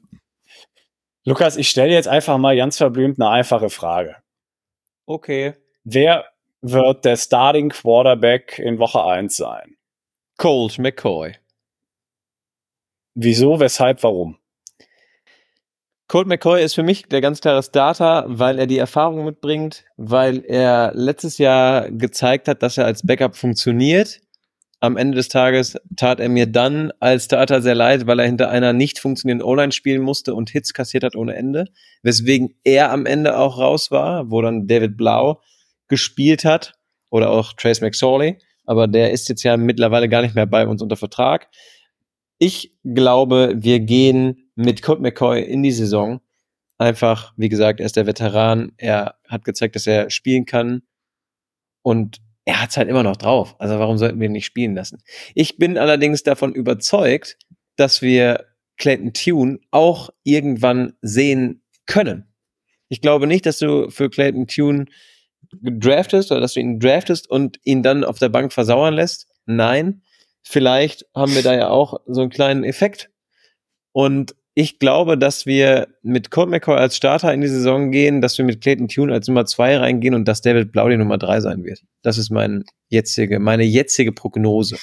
[1.24, 4.18] Lukas, ich stelle jetzt einfach mal ganz verblümt eine einfache Frage.
[5.10, 5.54] Okay.
[5.86, 6.26] Wer
[6.62, 9.78] wird der Starting Quarterback in Woche 1 sein?
[10.38, 11.34] Colt McCoy.
[13.16, 14.38] Wieso, weshalb, warum?
[16.10, 20.44] Colt McCoy ist für mich der ganz klare Starter, weil er die Erfahrung mitbringt, weil
[20.46, 24.20] er letztes Jahr gezeigt hat, dass er als Backup funktioniert.
[24.80, 28.50] Am Ende des Tages tat er mir dann als Starter sehr leid, weil er hinter
[28.50, 31.66] einer nicht funktionierenden O-Line spielen musste und Hits kassiert hat ohne Ende.
[32.04, 35.42] Weswegen er am Ende auch raus war, wo dann David Blau
[35.88, 36.74] gespielt hat
[37.10, 38.38] oder auch Trace McSorley.
[38.66, 41.48] Aber der ist jetzt ja mittlerweile gar nicht mehr bei uns unter Vertrag.
[42.38, 46.22] Ich glaube, wir gehen mit Colt McCoy in die Saison.
[46.78, 48.74] Einfach, wie gesagt, er ist der Veteran.
[48.78, 50.84] Er hat gezeigt, dass er spielen kann.
[51.82, 53.56] Und er hat es halt immer noch drauf.
[53.60, 55.04] Also warum sollten wir ihn nicht spielen lassen?
[55.36, 57.38] Ich bin allerdings davon überzeugt,
[57.76, 58.46] dass wir
[58.78, 62.34] Clayton Tune auch irgendwann sehen können.
[62.88, 64.86] Ich glaube nicht, dass du für Clayton Tune
[65.52, 69.28] draftest oder dass du ihn draftest und ihn dann auf der Bank versauern lässt.
[69.46, 70.02] Nein,
[70.42, 73.12] vielleicht haben wir da ja auch so einen kleinen Effekt.
[73.92, 78.40] Und ich glaube, dass wir mit Colt McCoy als Starter in die Saison gehen, dass
[78.40, 81.42] wir mit Clayton Tune als Nummer zwei reingehen und dass David Blau die Nummer drei
[81.42, 81.84] sein wird.
[82.02, 84.80] Das ist mein jetzige, meine jetzige Prognose.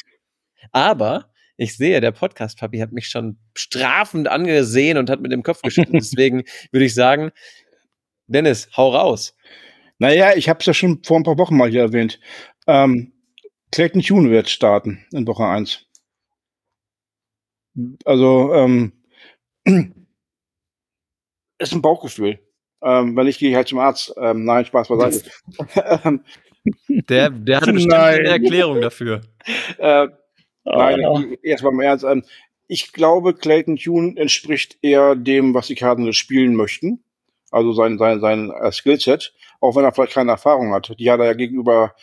[0.71, 5.61] Aber ich sehe, der Podcast-Papi hat mich schon strafend angesehen und hat mit dem Kopf
[5.63, 5.95] geschüttelt.
[6.05, 7.33] Deswegen würde ich sagen,
[8.29, 9.35] Dennis, hau raus.
[9.99, 12.21] Naja, ich habe es ja schon vor ein paar Wochen mal hier erwähnt.
[12.69, 13.13] Ähm,
[13.73, 15.85] Clayton Tune wird starten in Woche 1.
[18.05, 18.93] Also, ähm,
[21.59, 22.39] ist ein Bauchgefühl.
[22.83, 24.13] Ähm, wenn ich gehe ich halt zum Arzt.
[24.17, 25.31] Ähm, nein, Spaß beiseite.
[26.89, 28.21] Der, der hat bestimmt Nein.
[28.21, 29.21] eine Erklärung dafür.
[29.77, 30.09] äh,
[30.65, 32.05] Oh, Nein, erstmal im Ernst.
[32.05, 32.25] Ähm,
[32.69, 37.05] ich glaube, Clayton Tune entspricht eher dem, was die Cardinals spielen möchten.
[37.51, 39.35] Also sein, sein, sein äh, Skillset.
[39.61, 40.95] Auch wenn er vielleicht keine Erfahrung hat.
[40.99, 41.95] Die hat er ja gegenüber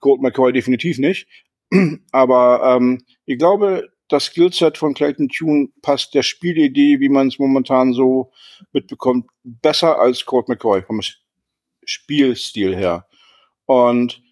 [0.00, 1.28] Colt McCoy definitiv nicht.
[2.12, 7.38] Aber ähm, ich glaube, das Skillset von Clayton Tune passt der Spielidee, wie man es
[7.38, 8.32] momentan so
[8.72, 11.00] mitbekommt, besser als Colt McCoy vom
[11.84, 13.06] Spielstil her.
[13.66, 14.22] Und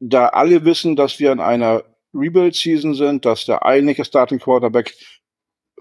[0.00, 1.82] da alle wissen, dass wir in einer
[2.12, 4.94] Rebuild-Season sind, dass der eigentliche Starting Quarterback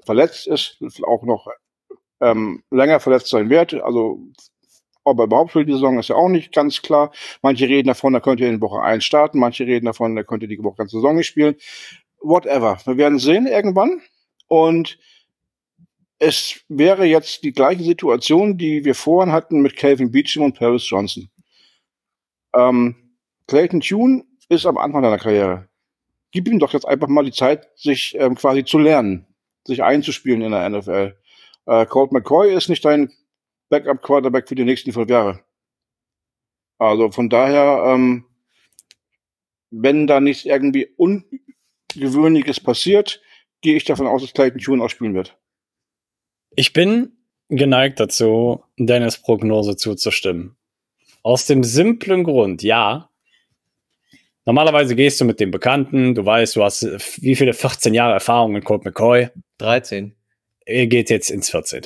[0.06, 1.48] verletzt ist, auch noch
[2.22, 3.74] ähm, länger verletzt sein wird.
[3.74, 4.20] Also
[5.04, 7.12] ob er überhaupt für die Saison ist ja auch nicht ganz klar.
[7.42, 10.64] Manche reden davon, er könnte in Woche 1 starten, manche reden davon, er könnte die
[10.64, 11.56] Woche ganze Saison nicht spielen.
[12.24, 12.80] Whatever.
[12.86, 14.02] Wir werden sehen irgendwann.
[14.48, 14.98] Und
[16.20, 20.90] es wäre jetzt die gleiche Situation, die wir vorhin hatten mit Calvin Beecham und Paris
[20.90, 21.30] Johnson.
[22.56, 22.96] Ähm,
[23.48, 25.68] Clayton Tune ist am Anfang seiner Karriere.
[26.32, 29.28] Gib ihm doch jetzt einfach mal die Zeit, sich ähm, quasi zu lernen,
[29.66, 31.18] sich einzuspielen in der NFL.
[31.66, 33.12] Äh, Colt McCoy ist nicht dein
[33.70, 35.44] Backup-Quarterback für die nächsten fünf Jahre.
[36.78, 38.26] Also von daher, ähm,
[39.72, 40.94] wenn da nichts irgendwie
[41.96, 43.22] Ungewöhnliches passiert,
[43.62, 45.38] gehe ich davon aus, dass Clayton Tune auch spielen wird.
[46.56, 47.14] Ich bin
[47.50, 50.56] geneigt dazu, Dennis Prognose zuzustimmen.
[51.24, 53.10] Aus dem simplen Grund, ja.
[54.46, 56.84] Normalerweise gehst du mit dem Bekannten, du weißt, du hast
[57.22, 59.30] wie viele 14 Jahre Erfahrung mit Colt McCoy?
[59.60, 60.16] 13.
[60.66, 61.84] Er geht jetzt ins 14.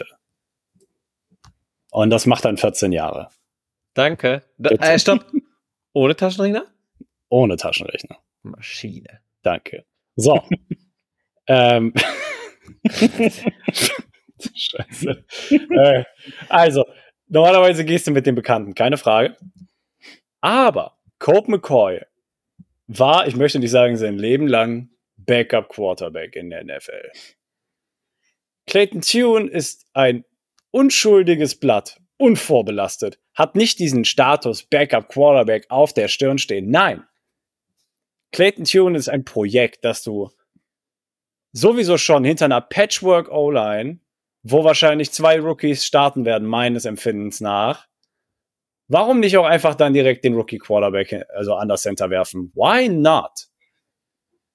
[1.92, 3.30] Und das macht dann 14 Jahre.
[3.94, 4.44] Danke.
[4.58, 5.26] Da, äh, stopp.
[5.94, 6.66] Ohne Taschenrechner?
[7.30, 8.18] Ohne Taschenrechner.
[8.44, 9.22] Maschine.
[9.42, 9.86] Danke.
[10.18, 10.42] So.
[11.48, 11.94] ähm.
[14.54, 15.26] Scheiße.
[15.50, 16.04] äh,
[16.50, 16.86] also,
[17.28, 19.38] normalerweise gehst du mit dem Bekannten, keine Frage.
[20.42, 22.02] Aber Cope McCoy
[22.88, 27.12] war, ich möchte nicht sagen, sein Leben lang Backup Quarterback in der NFL.
[28.66, 30.26] Clayton Tune ist ein
[30.72, 36.70] unschuldiges Blatt, unvorbelastet, hat nicht diesen Status Backup Quarterback auf der Stirn stehen.
[36.70, 37.04] Nein.
[38.32, 40.30] Clayton Tune ist ein Projekt, das du
[41.54, 44.00] sowieso schon hinter einer Patchwork O-Line,
[44.44, 47.88] wo wahrscheinlich zwei Rookies starten werden, meines Empfindens nach.
[48.88, 52.52] Warum nicht auch einfach dann direkt den Rookie Quarterback, also an das Center werfen?
[52.54, 53.48] Why not?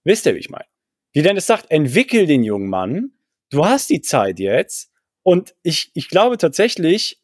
[0.04, 0.66] Wisst ihr, wie ich meine?
[1.12, 3.12] Wie Dennis sagt, entwickel den jungen Mann.
[3.50, 4.90] Du hast die Zeit jetzt.
[5.22, 7.22] Und ich, ich glaube tatsächlich,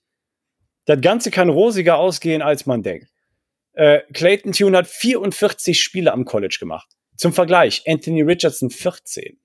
[0.85, 3.11] das Ganze kann rosiger ausgehen, als man denkt.
[3.79, 6.89] Äh, Clayton Tune hat 44 Spiele am College gemacht.
[7.17, 9.39] Zum Vergleich, Anthony Richardson 14.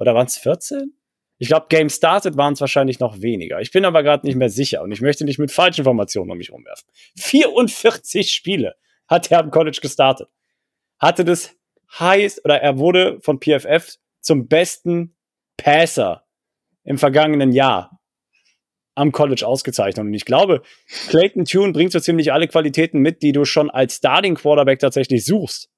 [0.00, 0.92] Oder waren es 14?
[1.38, 3.60] Ich glaube, Game Started waren es wahrscheinlich noch weniger.
[3.60, 6.36] Ich bin aber gerade nicht mehr sicher und ich möchte nicht mit falschen Informationen um
[6.36, 6.88] mich rumwerfen.
[7.16, 8.74] 44 Spiele
[9.06, 10.28] hat er am College gestartet.
[10.98, 11.54] Hatte das
[11.96, 15.14] heißt, oder er wurde von PFF zum besten
[15.56, 16.26] Passer
[16.82, 17.97] im vergangenen Jahr
[18.98, 20.04] am College ausgezeichnet.
[20.04, 20.62] Und ich glaube,
[21.08, 25.24] Clayton Tune bringt so ziemlich alle Qualitäten mit, die du schon als Starting Quarterback tatsächlich
[25.24, 25.70] suchst.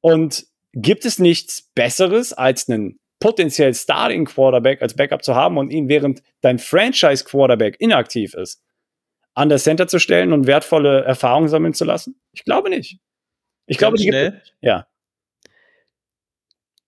[0.00, 5.70] Und gibt es nichts Besseres, als einen potenziell Starting Quarterback als Backup zu haben und
[5.70, 8.62] ihn während dein Franchise Quarterback inaktiv ist,
[9.34, 12.20] an das Center zu stellen und wertvolle Erfahrungen sammeln zu lassen?
[12.32, 12.98] Ich glaube nicht.
[13.66, 14.30] Ich Ganz glaube, die schnell.
[14.32, 14.86] Gibt, ja.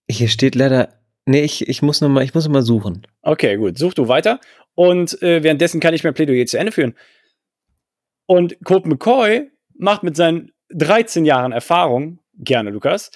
[0.09, 3.05] Hier steht leider Nee, ich, ich muss noch mal, ich muss noch mal suchen.
[3.21, 3.77] Okay, gut.
[3.77, 4.39] Such du weiter.
[4.75, 6.95] Und äh, währenddessen kann ich mein Plädoyer zu Ende führen.
[8.25, 13.11] Und Colt McCoy macht mit seinen 13 Jahren Erfahrung, gerne Lukas,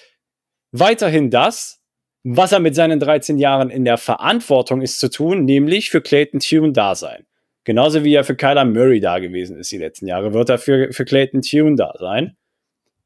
[0.72, 1.80] weiterhin das,
[2.22, 6.40] was er mit seinen 13 Jahren in der Verantwortung ist zu tun, nämlich für Clayton
[6.40, 7.24] Tune da sein.
[7.64, 10.92] Genauso wie er für Kyler Murray da gewesen ist die letzten Jahre, wird er für,
[10.92, 12.36] für Clayton Tune da sein.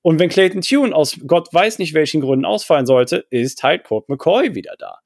[0.03, 4.09] Und wenn Clayton Tune aus Gott weiß nicht welchen Gründen ausfallen sollte, ist halt Colt
[4.09, 4.98] McCoy wieder da.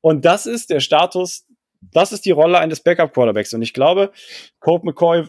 [0.00, 1.45] Und das ist der Status,
[1.92, 3.54] das ist die Rolle eines Backup-Quarterbacks.
[3.54, 4.12] Und ich glaube,
[4.60, 5.24] Colt McCoy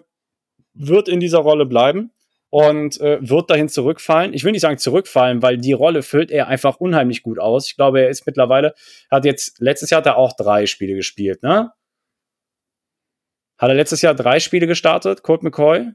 [0.73, 2.11] wird in dieser Rolle bleiben
[2.49, 4.33] und äh, wird dahin zurückfallen.
[4.33, 7.67] Ich will nicht sagen zurückfallen, weil die Rolle füllt er einfach unheimlich gut aus.
[7.69, 8.73] Ich glaube, er ist mittlerweile,
[9.11, 11.71] hat jetzt, letztes Jahr hat er auch drei Spiele gespielt, ne?
[13.57, 15.91] Hat er letztes Jahr drei Spiele gestartet, Colt McCoy?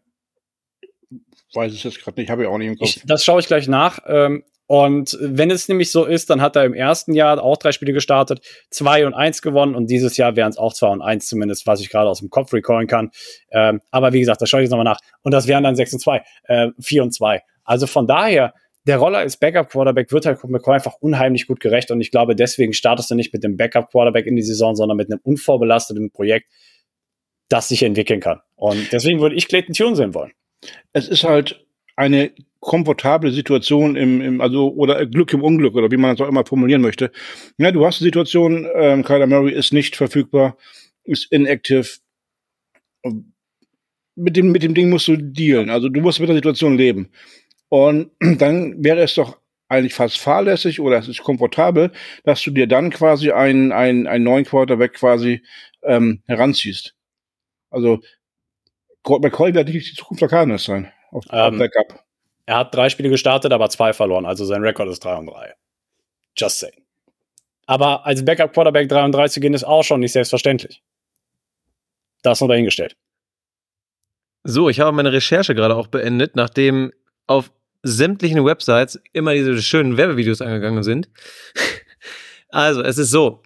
[1.54, 2.88] weiß es jetzt gerade nicht, habe ich auch nicht im Kopf.
[2.88, 4.00] Ich, das schaue ich gleich nach.
[4.06, 7.72] Ähm, und wenn es nämlich so ist, dann hat er im ersten Jahr auch drei
[7.72, 11.26] Spiele gestartet, zwei und eins gewonnen und dieses Jahr wären es auch zwei und eins
[11.26, 13.10] zumindest, was ich gerade aus dem Kopf recallen kann.
[13.50, 14.98] Ähm, aber wie gesagt, das schaue ich jetzt nochmal nach.
[15.20, 17.42] Und das wären dann sechs und zwei, äh, vier und zwei.
[17.64, 18.54] Also von daher,
[18.86, 22.72] der Roller als Backup-Quarterback wird halt McCoy einfach unheimlich gut gerecht und ich glaube, deswegen
[22.72, 26.46] startest du nicht mit dem Backup-Quarterback in die Saison, sondern mit einem unvorbelasteten Projekt,
[27.50, 28.40] das sich entwickeln kann.
[28.56, 30.32] Und deswegen würde ich Clayton Tune sehen wollen
[30.92, 31.64] es ist halt
[31.96, 32.32] eine
[32.62, 36.46] komfortable Situation im, im also oder Glück im Unglück oder wie man es auch immer
[36.46, 37.10] formulieren möchte.
[37.58, 40.56] Ja, du hast die Situation, ähm, Kyler Murray ist nicht verfügbar,
[41.02, 41.88] ist inactive.
[44.14, 45.70] Mit dem, mit dem Ding musst du dealen.
[45.70, 47.10] Also du musst mit der Situation leben.
[47.68, 49.38] Und dann wäre es doch
[49.68, 51.90] eigentlich fast fahrlässig oder es ist komfortabel,
[52.22, 55.42] dass du dir dann quasi einen, einen, einen neuen Quarterback quasi
[55.82, 56.94] ähm, heranziehst.
[57.70, 58.00] Also
[59.04, 60.92] McCoy wird nicht die Zukunft der Cardinals sein.
[61.10, 62.04] Auf, Ähm, auf Backup.
[62.46, 64.26] Er hat drei Spiele gestartet, aber zwei verloren.
[64.26, 65.54] Also sein Rekord ist 3 und 3.
[66.36, 66.82] Just saying.
[67.66, 70.82] Aber als Backup-Quarterback 3 und 3 zu gehen, ist auch schon nicht selbstverständlich.
[72.22, 72.96] Das nur dahingestellt.
[74.44, 76.92] So, ich habe meine Recherche gerade auch beendet, nachdem
[77.26, 81.08] auf sämtlichen Websites immer diese schönen Werbevideos angegangen sind.
[82.54, 83.42] Also, es ist so.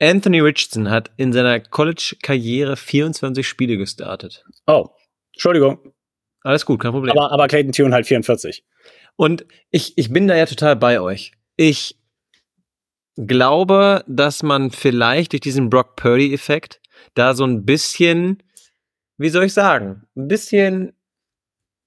[0.00, 4.44] Anthony Richardson hat in seiner College-Karriere 24 Spiele gestartet.
[4.68, 4.90] Oh,
[5.32, 5.92] Entschuldigung.
[6.42, 7.16] Alles gut, kein Problem.
[7.16, 8.64] Aber, aber Clayton Tune halt 44.
[9.16, 11.32] Und ich, ich bin da ja total bei euch.
[11.56, 11.98] Ich
[13.16, 16.80] glaube, dass man vielleicht durch diesen Brock Purdy-Effekt
[17.14, 18.42] da so ein bisschen,
[19.16, 20.92] wie soll ich sagen, ein bisschen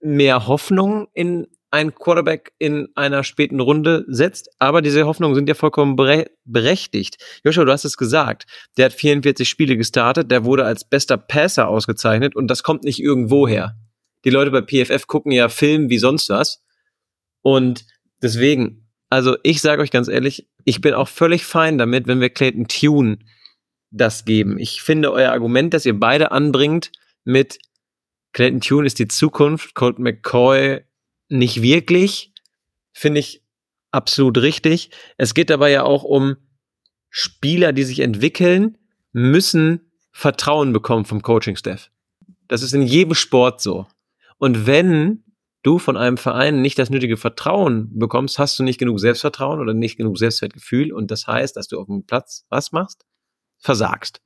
[0.01, 4.49] mehr Hoffnung in einen Quarterback in einer späten Runde setzt.
[4.59, 7.17] Aber diese Hoffnungen sind ja vollkommen bere berechtigt.
[7.45, 8.45] Joshua, du hast es gesagt.
[8.77, 13.01] Der hat 44 Spiele gestartet, der wurde als bester Passer ausgezeichnet und das kommt nicht
[13.01, 13.77] irgendwo her.
[14.23, 16.63] Die Leute bei PFF gucken ja Film wie sonst was.
[17.41, 17.85] Und
[18.21, 22.29] deswegen, also ich sage euch ganz ehrlich, ich bin auch völlig fein damit, wenn wir
[22.29, 23.19] Clayton Tune
[23.89, 24.57] das geben.
[24.57, 26.91] Ich finde euer Argument, das ihr beide anbringt
[27.23, 27.59] mit
[28.33, 30.81] Clayton Tune ist die Zukunft, Colt McCoy
[31.27, 32.33] nicht wirklich,
[32.93, 33.43] finde ich
[33.91, 34.89] absolut richtig.
[35.17, 36.37] Es geht dabei ja auch um
[37.09, 38.77] Spieler, die sich entwickeln,
[39.11, 41.91] müssen Vertrauen bekommen vom Coaching-Staff.
[42.47, 43.87] Das ist in jedem Sport so.
[44.41, 45.23] Und wenn
[45.61, 49.75] du von einem Verein nicht das nötige Vertrauen bekommst, hast du nicht genug Selbstvertrauen oder
[49.75, 50.91] nicht genug Selbstwertgefühl.
[50.91, 53.05] Und das heißt, dass du auf dem Platz was machst?
[53.59, 54.19] Versagst.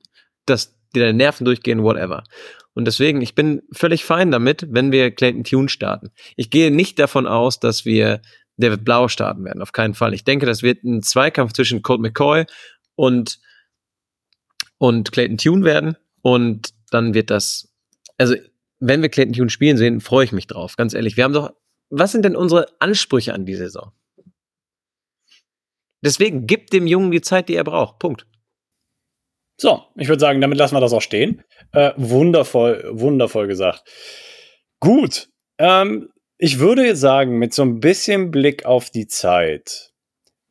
[0.46, 2.24] Dass dir deine Nerven durchgehen, whatever.
[2.72, 6.10] Und deswegen, ich bin völlig fein damit, wenn wir Clayton Tune starten.
[6.34, 8.22] Ich gehe nicht davon aus, dass wir
[8.56, 9.60] David Blau starten werden.
[9.60, 10.14] Auf keinen Fall.
[10.14, 12.46] Ich denke, das wird ein Zweikampf zwischen Colt McCoy
[12.94, 13.38] und,
[14.78, 15.98] und Clayton Tune werden.
[16.22, 17.70] Und dann wird das,
[18.16, 18.34] also
[18.78, 20.76] wenn wir Clayton Tune spielen sehen, freue ich mich drauf.
[20.76, 21.16] Ganz ehrlich.
[21.16, 21.52] Wir haben doch,
[21.90, 23.92] was sind denn unsere Ansprüche an die Saison?
[26.04, 27.98] Deswegen gibt dem Jungen die Zeit, die er braucht.
[27.98, 28.26] Punkt.
[29.58, 31.42] So, ich würde sagen, damit lassen wir das auch stehen.
[31.72, 33.88] Äh, wundervoll, wundervoll gesagt.
[34.80, 35.30] Gut.
[35.58, 39.94] Ähm, ich würde sagen, mit so ein bisschen Blick auf die Zeit,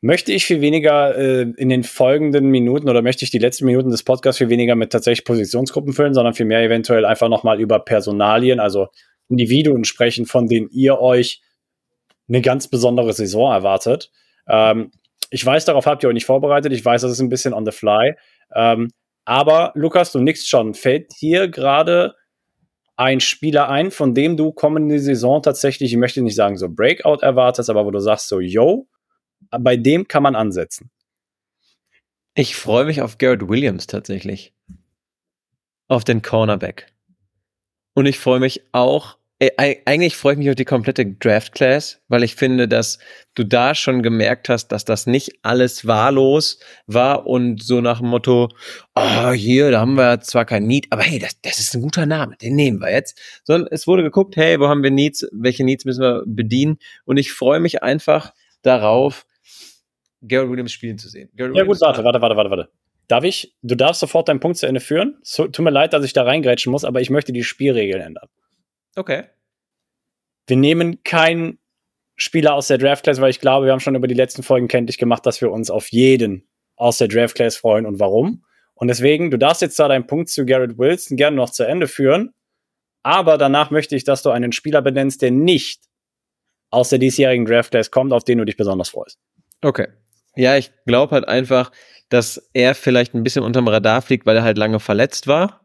[0.05, 3.89] möchte ich viel weniger äh, in den folgenden Minuten oder möchte ich die letzten Minuten
[3.89, 7.79] des Podcasts viel weniger mit tatsächlich Positionsgruppen füllen, sondern viel mehr eventuell einfach nochmal über
[7.79, 8.87] Personalien, also
[9.29, 11.41] Individuen sprechen, von denen ihr euch
[12.29, 14.11] eine ganz besondere Saison erwartet.
[14.47, 14.91] Ähm,
[15.31, 16.71] ich weiß, darauf habt ihr euch nicht vorbereitet.
[16.71, 18.13] Ich weiß, das ist ein bisschen on the fly.
[18.55, 18.89] Ähm,
[19.25, 20.75] aber Lukas, du nix schon.
[20.75, 22.13] Fällt hier gerade
[22.95, 27.23] ein Spieler ein, von dem du kommende Saison tatsächlich, ich möchte nicht sagen so Breakout
[27.23, 28.87] erwartest, aber wo du sagst so, yo,
[29.51, 30.89] bei dem kann man ansetzen.
[32.33, 34.53] Ich freue mich auf Garrett Williams tatsächlich.
[35.87, 36.87] Auf den Cornerback.
[37.93, 42.01] Und ich freue mich auch, äh, eigentlich freue ich mich auf die komplette Draft Class,
[42.07, 42.99] weil ich finde, dass
[43.35, 48.07] du da schon gemerkt hast, dass das nicht alles wahllos war und so nach dem
[48.07, 48.49] Motto,
[48.95, 52.05] oh, hier, da haben wir zwar kein Need, aber hey, das, das ist ein guter
[52.05, 53.19] Name, den nehmen wir jetzt.
[53.43, 56.77] Sondern es wurde geguckt, hey, wo haben wir Needs, welche Needs müssen wir bedienen?
[57.03, 59.25] Und ich freue mich einfach darauf,
[60.27, 61.29] Garrett Williams spielen zu sehen.
[61.35, 62.69] Garrett Ja gut, Williams- warte, warte, warte, warte, warte.
[63.07, 65.17] Darf ich, du darfst sofort deinen Punkt zu Ende führen.
[65.21, 68.27] So, tut mir leid, dass ich da reingrätschen muss, aber ich möchte die Spielregeln ändern.
[68.95, 69.25] Okay.
[70.47, 71.59] Wir nehmen keinen
[72.15, 74.67] Spieler aus der Draft Class, weil ich glaube, wir haben schon über die letzten Folgen
[74.67, 76.47] kenntlich gemacht, dass wir uns auf jeden
[76.77, 78.43] aus der Draft Class freuen und warum.
[78.73, 81.87] Und deswegen, du darfst jetzt da deinen Punkt zu Garrett Wilson gerne noch zu Ende
[81.87, 82.33] führen,
[83.03, 85.83] aber danach möchte ich, dass du einen Spieler benennst, der nicht
[86.71, 89.19] aus der diesjährigen Draft Class kommt, auf den du dich besonders freust.
[89.61, 89.87] Okay.
[90.35, 91.71] Ja, ich glaube halt einfach,
[92.09, 95.61] dass er vielleicht ein bisschen unterm Radar fliegt, weil er halt lange verletzt war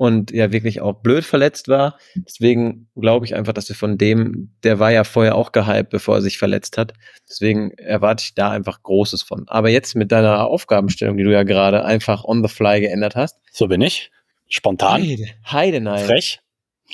[0.00, 1.98] und ja wirklich auch blöd verletzt war.
[2.14, 6.16] Deswegen glaube ich einfach, dass wir von dem, der war ja vorher auch gehypt, bevor
[6.16, 6.94] er sich verletzt hat.
[7.28, 9.44] Deswegen erwarte ich da einfach Großes von.
[9.48, 13.36] Aber jetzt mit deiner Aufgabenstellung, die du ja gerade einfach on the fly geändert hast.
[13.52, 14.10] So bin ich.
[14.48, 15.02] Spontan.
[15.02, 15.98] Heide, Heidenei.
[15.98, 16.40] Frech.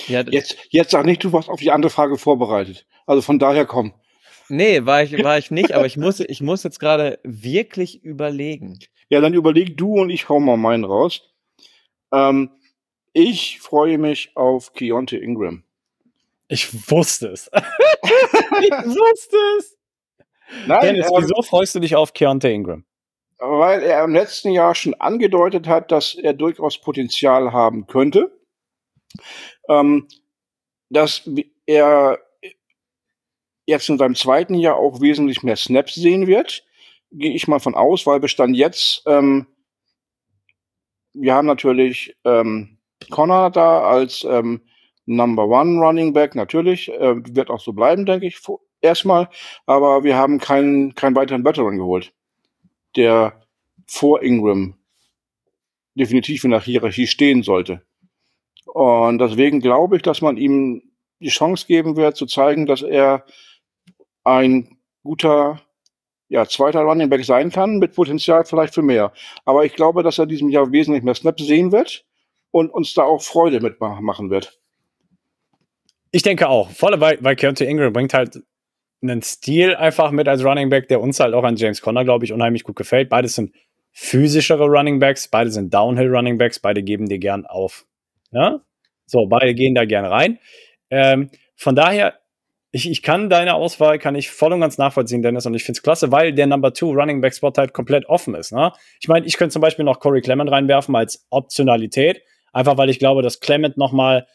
[0.07, 2.85] Ja, Jetzt, jetzt sag nicht, du warst auf die andere Frage vorbereitet.
[3.05, 3.93] Also von daher komm.
[4.49, 8.79] Nee, war ich, war ich nicht, aber ich muss, ich muss jetzt gerade wirklich überlegen.
[9.09, 11.21] Ja, dann überleg du und ich hau mal meinen raus.
[12.13, 12.51] Ähm,
[13.13, 15.63] ich freue mich auf Keontae Ingram.
[16.47, 17.49] Ich wusste es.
[17.53, 19.77] ich wusste es.
[20.65, 22.85] Nein, Dennis, ähm, wieso freust du dich auf Keontae Ingram?
[23.39, 28.31] weil er im letzten Jahr schon angedeutet hat, dass er durchaus Potenzial haben könnte.
[29.69, 30.07] Ähm,
[30.89, 31.29] dass
[31.65, 32.19] er
[33.67, 36.63] jetzt in seinem zweiten Jahr auch wesentlich mehr Snaps sehen wird,
[37.11, 39.45] gehe ich mal von aus, weil Bestand jetzt, ähm,
[41.13, 42.79] wir haben natürlich ähm,
[43.11, 44.61] Connor da als ähm,
[45.05, 46.89] Number One Running Back, natürlich.
[46.89, 48.39] Äh, wird auch so bleiben, denke ich,
[48.81, 49.29] erstmal.
[49.65, 52.13] Aber wir haben keinen, keinen weiteren Veteran geholt,
[52.95, 53.41] der
[53.85, 54.75] vor Ingram
[55.95, 57.81] definitiv in der Hierarchie stehen sollte.
[58.65, 60.83] Und deswegen glaube ich, dass man ihm
[61.19, 63.25] die Chance geben wird, zu zeigen, dass er
[64.27, 65.61] ein guter
[66.29, 69.13] ja, zweiter Running Back sein kann, mit Potenzial vielleicht für mehr.
[69.45, 72.05] Aber ich glaube, dass er diesem Jahr wesentlich mehr Snaps sehen wird
[72.51, 74.59] und uns da auch Freude mitmachen wird.
[76.11, 76.69] Ich denke auch.
[76.69, 78.41] Vor allem, weil, weil Keontae Ingram bringt halt
[79.01, 82.25] einen Stil einfach mit als Running Back, der uns halt auch an James Conner, glaube
[82.25, 83.09] ich, unheimlich gut gefällt.
[83.09, 83.53] Beide sind
[83.91, 87.85] physischere Running Backs, beide sind Downhill Running Backs, beide geben dir gern auf.
[88.31, 88.61] Ja?
[89.05, 90.39] So, beide gehen da gern rein.
[90.89, 92.19] Ähm, von daher,
[92.71, 95.77] ich, ich kann deine Auswahl, kann ich voll und ganz nachvollziehen, Dennis, und ich finde
[95.77, 98.51] es klasse, weil der Number Two Running Back Spot halt komplett offen ist.
[98.51, 98.73] Ne?
[98.99, 102.99] Ich meine, ich könnte zum Beispiel noch Corey Clement reinwerfen als Optionalität, einfach weil ich
[102.99, 104.27] glaube, dass Clement nochmal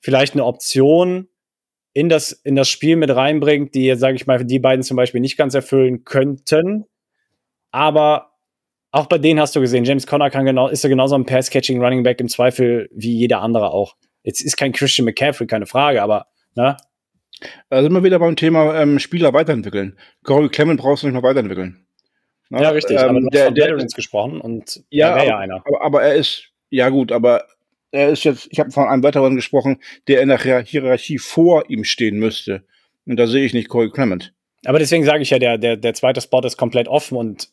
[0.00, 1.28] vielleicht eine Option
[1.94, 5.20] in das, in das Spiel mit reinbringt, die, sage ich mal, die beiden zum Beispiel
[5.20, 6.84] nicht ganz erfüllen könnten.
[7.70, 8.32] Aber
[8.90, 11.82] auch bei denen hast du gesehen, James Conner kann genau, ist ja genauso ein Pass-Catching
[11.82, 13.96] Running Back im Zweifel wie jeder andere auch.
[14.22, 16.76] Jetzt ist kein Christian McCaffrey, keine Frage, aber, ne?
[17.70, 19.98] Da sind wir wieder beim Thema ähm, Spieler weiterentwickeln.
[20.24, 21.86] Corey Clement brauchst du nicht mehr weiterentwickeln.
[22.50, 22.98] Na, ja, richtig.
[23.00, 25.62] Ähm, aber du der, hast von der, Veterans gesprochen und ja, er ja einer.
[25.66, 27.46] Aber, aber, er ist, ja gut, aber
[27.92, 31.84] er ist jetzt, ich habe von einem Veteran gesprochen, der in der Hierarchie vor ihm
[31.84, 32.64] stehen müsste.
[33.06, 34.32] Und da sehe ich nicht Corey Clement.
[34.64, 37.48] Aber deswegen sage ich ja, der, der, der zweite Spot ist komplett offen und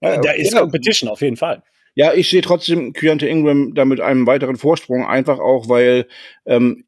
[0.00, 0.56] ja, da ist.
[0.56, 1.62] Competition auf jeden Fall.
[1.94, 6.06] Ja, ich sehe trotzdem Keontae Ingram da mit einem weiteren Vorsprung, einfach auch, weil,
[6.46, 6.84] ähm,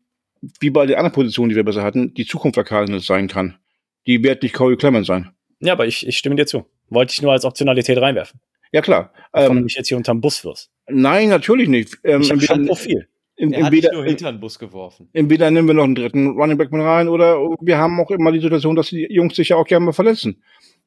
[0.60, 3.58] wie bei den anderen Positionen, die wir besser hatten, die Zukunft der Cardinals sein kann.
[4.06, 5.30] Die wird nicht Corey Clement sein.
[5.60, 6.66] Ja, aber ich, ich stimme dir zu.
[6.90, 8.40] Wollte ich nur als Optionalität reinwerfen.
[8.72, 9.12] Ja, klar.
[9.32, 10.70] Bevor ähm, du mich jetzt hier unterm Bus wirst.
[10.88, 11.96] Nein, natürlich nicht.
[12.04, 13.08] Ähm, ich habe schon Profil.
[13.36, 15.08] In, er hat entweder, nur hinter den Bus geworfen.
[15.12, 18.30] Entweder nehmen wir noch einen dritten Running Back mit rein oder wir haben auch immer
[18.30, 20.42] die Situation, dass die Jungs sich ja auch gerne mal verletzen.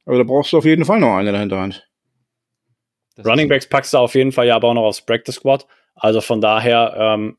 [0.06, 1.86] Aber da brauchst du auf jeden Fall noch eine dahinter Hand.
[3.26, 5.66] Running Backs packst du auf jeden Fall ja aber auch noch aufs Practice Squad.
[5.96, 7.38] Also von daher, ähm,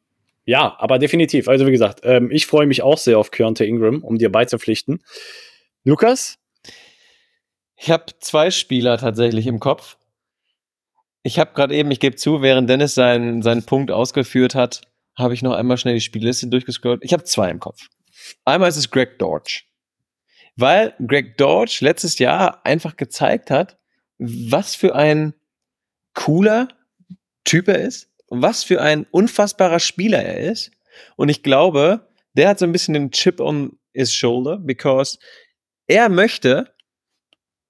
[0.48, 1.46] ja, aber definitiv.
[1.46, 5.04] Also wie gesagt, ähm, ich freue mich auch sehr auf Keontae Ingram, um dir beizupflichten.
[5.84, 6.38] Lukas?
[7.76, 9.98] Ich habe zwei Spieler tatsächlich im Kopf.
[11.22, 14.80] Ich habe gerade eben, ich gebe zu, während Dennis seinen, seinen Punkt ausgeführt hat,
[15.18, 17.04] habe ich noch einmal schnell die Spielliste durchgescrollt.
[17.04, 17.86] Ich habe zwei im Kopf.
[18.46, 19.64] Einmal ist es Greg Dodge.
[20.56, 23.76] Weil Greg Dodge letztes Jahr einfach gezeigt hat,
[24.16, 25.34] was für ein
[26.14, 26.68] cooler
[27.44, 30.70] Typ er ist was für ein unfassbarer Spieler er ist.
[31.16, 35.18] Und ich glaube, der hat so ein bisschen den Chip on his shoulder, because
[35.86, 36.72] er möchte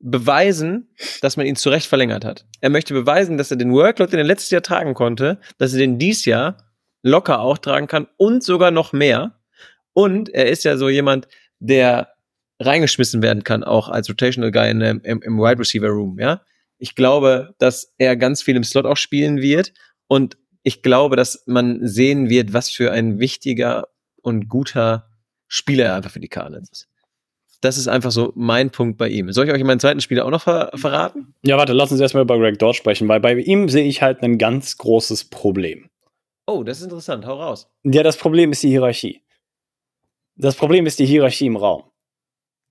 [0.00, 2.46] beweisen, dass man ihn zurecht verlängert hat.
[2.60, 5.78] Er möchte beweisen, dass er den Workload, den er letztes Jahr tragen konnte, dass er
[5.78, 6.56] den dies Jahr
[7.02, 9.40] locker auch tragen kann und sogar noch mehr.
[9.92, 11.26] Und er ist ja so jemand,
[11.58, 12.14] der
[12.60, 16.42] reingeschmissen werden kann, auch als Rotational Guy in, im, im Wide Receiver Room, ja.
[16.80, 19.72] Ich glaube, dass er ganz viel im Slot auch spielen wird
[20.06, 23.88] und ich glaube, dass man sehen wird, was für ein wichtiger
[24.22, 25.08] und guter
[25.46, 26.88] Spieler er einfach für die Cardinals ist.
[27.60, 29.32] Das ist einfach so mein Punkt bei ihm.
[29.32, 31.34] Soll ich euch meinen zweiten Spieler auch noch ver verraten?
[31.42, 34.22] Ja, warte, lass uns erstmal über Greg Dodge sprechen, weil bei ihm sehe ich halt
[34.22, 35.90] ein ganz großes Problem.
[36.46, 37.26] Oh, das ist interessant.
[37.26, 37.68] Hau raus.
[37.82, 39.22] Ja, das Problem ist die Hierarchie.
[40.36, 41.82] Das Problem ist die Hierarchie im Raum.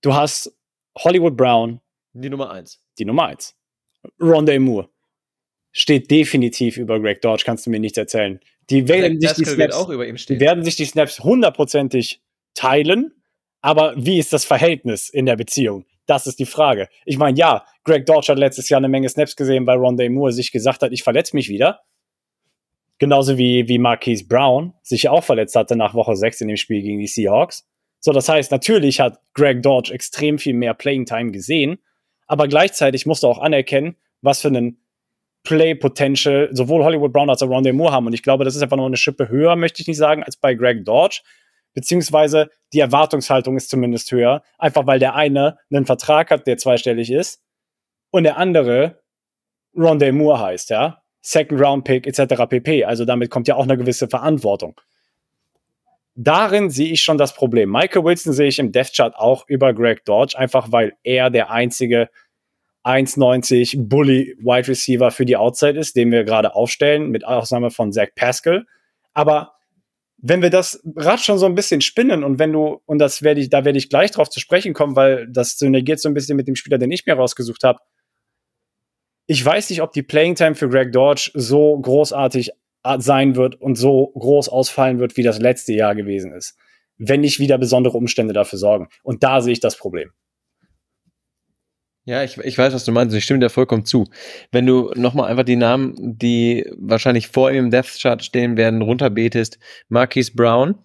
[0.01, 0.57] Du hast
[0.97, 1.81] Hollywood Brown.
[2.13, 2.81] Die Nummer eins.
[2.97, 3.55] Die Nummer eins.
[4.19, 4.89] Rondé Moore.
[5.77, 8.39] Steht definitiv über Greg Dodge, kannst du mir nichts erzählen.
[8.69, 9.87] Die werden, sich die, Snaps,
[10.27, 12.21] die werden sich die Snaps hundertprozentig
[12.53, 13.13] teilen
[13.61, 15.85] aber wie ist das Verhältnis in der Beziehung?
[16.05, 16.87] Das ist die Frage.
[17.05, 20.31] Ich meine, ja, Greg Dodge hat letztes Jahr eine Menge Snaps gesehen, weil Rondé Moore
[20.31, 21.81] sich gesagt hat, ich verletze mich wieder.
[22.97, 26.81] Genauso wie, wie Marquise Brown sich auch verletzt hatte nach Woche 6 in dem Spiel
[26.81, 27.67] gegen die Seahawks.
[27.99, 31.79] So, das heißt, natürlich hat Greg Dodge extrem viel mehr Playing Time gesehen,
[32.25, 34.79] aber gleichzeitig musst du auch anerkennen, was für einen
[35.43, 38.07] Play Potential sowohl Hollywood Brown als auch Rondé Moore haben.
[38.07, 40.37] Und ich glaube, das ist einfach noch eine Schippe höher, möchte ich nicht sagen, als
[40.37, 41.21] bei Greg Dodge
[41.77, 47.11] beziehungsweise die Erwartungshaltung ist zumindest höher, einfach weil der eine einen Vertrag hat, der zweistellig
[47.11, 47.43] ist
[48.09, 49.03] und der andere
[49.75, 51.03] Rondé Moore heißt, ja.
[51.21, 52.45] Second Round Pick etc.
[52.49, 52.83] pp.
[52.83, 54.79] Also damit kommt ja auch eine gewisse Verantwortung.
[56.15, 57.69] Darin sehe ich schon das Problem.
[57.69, 61.51] Michael Wilson sehe ich im Death Chart auch über Greg Dodge, einfach weil er der
[61.51, 62.09] einzige
[62.87, 67.91] 1,90 Bully Wide Receiver für die Outside ist, den wir gerade aufstellen, mit Ausnahme von
[67.91, 68.65] Zach Pascal.
[69.13, 69.53] Aber
[70.17, 73.41] wenn wir das Rad schon so ein bisschen spinnen und wenn du, und das werde
[73.41, 76.37] ich, da werde ich gleich drauf zu sprechen kommen, weil das synergiert so ein bisschen
[76.37, 77.79] mit dem Spieler, den ich mir rausgesucht habe.
[79.27, 82.51] Ich weiß nicht, ob die Playing Time für Greg Dodge so großartig
[82.99, 86.57] sein wird und so groß ausfallen wird, wie das letzte Jahr gewesen ist.
[86.97, 88.87] Wenn nicht wieder besondere Umstände dafür sorgen.
[89.03, 90.11] Und da sehe ich das Problem.
[92.07, 93.13] Ja, ich, ich weiß, was du meinst.
[93.13, 94.05] Ich stimme dir vollkommen zu.
[94.53, 98.81] Wenn du nochmal einfach die Namen, die wahrscheinlich vor ihm im Death Chart stehen werden,
[98.81, 100.75] runterbetest, Marquise Brown,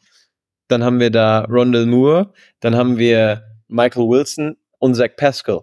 [0.66, 5.60] dann haben wir da Rondell Moore, dann haben wir Michael Wilson und Zach Pascal.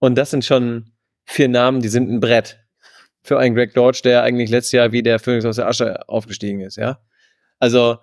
[0.00, 0.92] Und das sind schon
[1.24, 2.58] vier Namen, die sind ein Brett
[3.22, 6.60] für einen Greg Dodge, der eigentlich letztes Jahr wie der Phoenix aus der Asche aufgestiegen
[6.60, 7.00] ist, ja.
[7.58, 7.96] Also,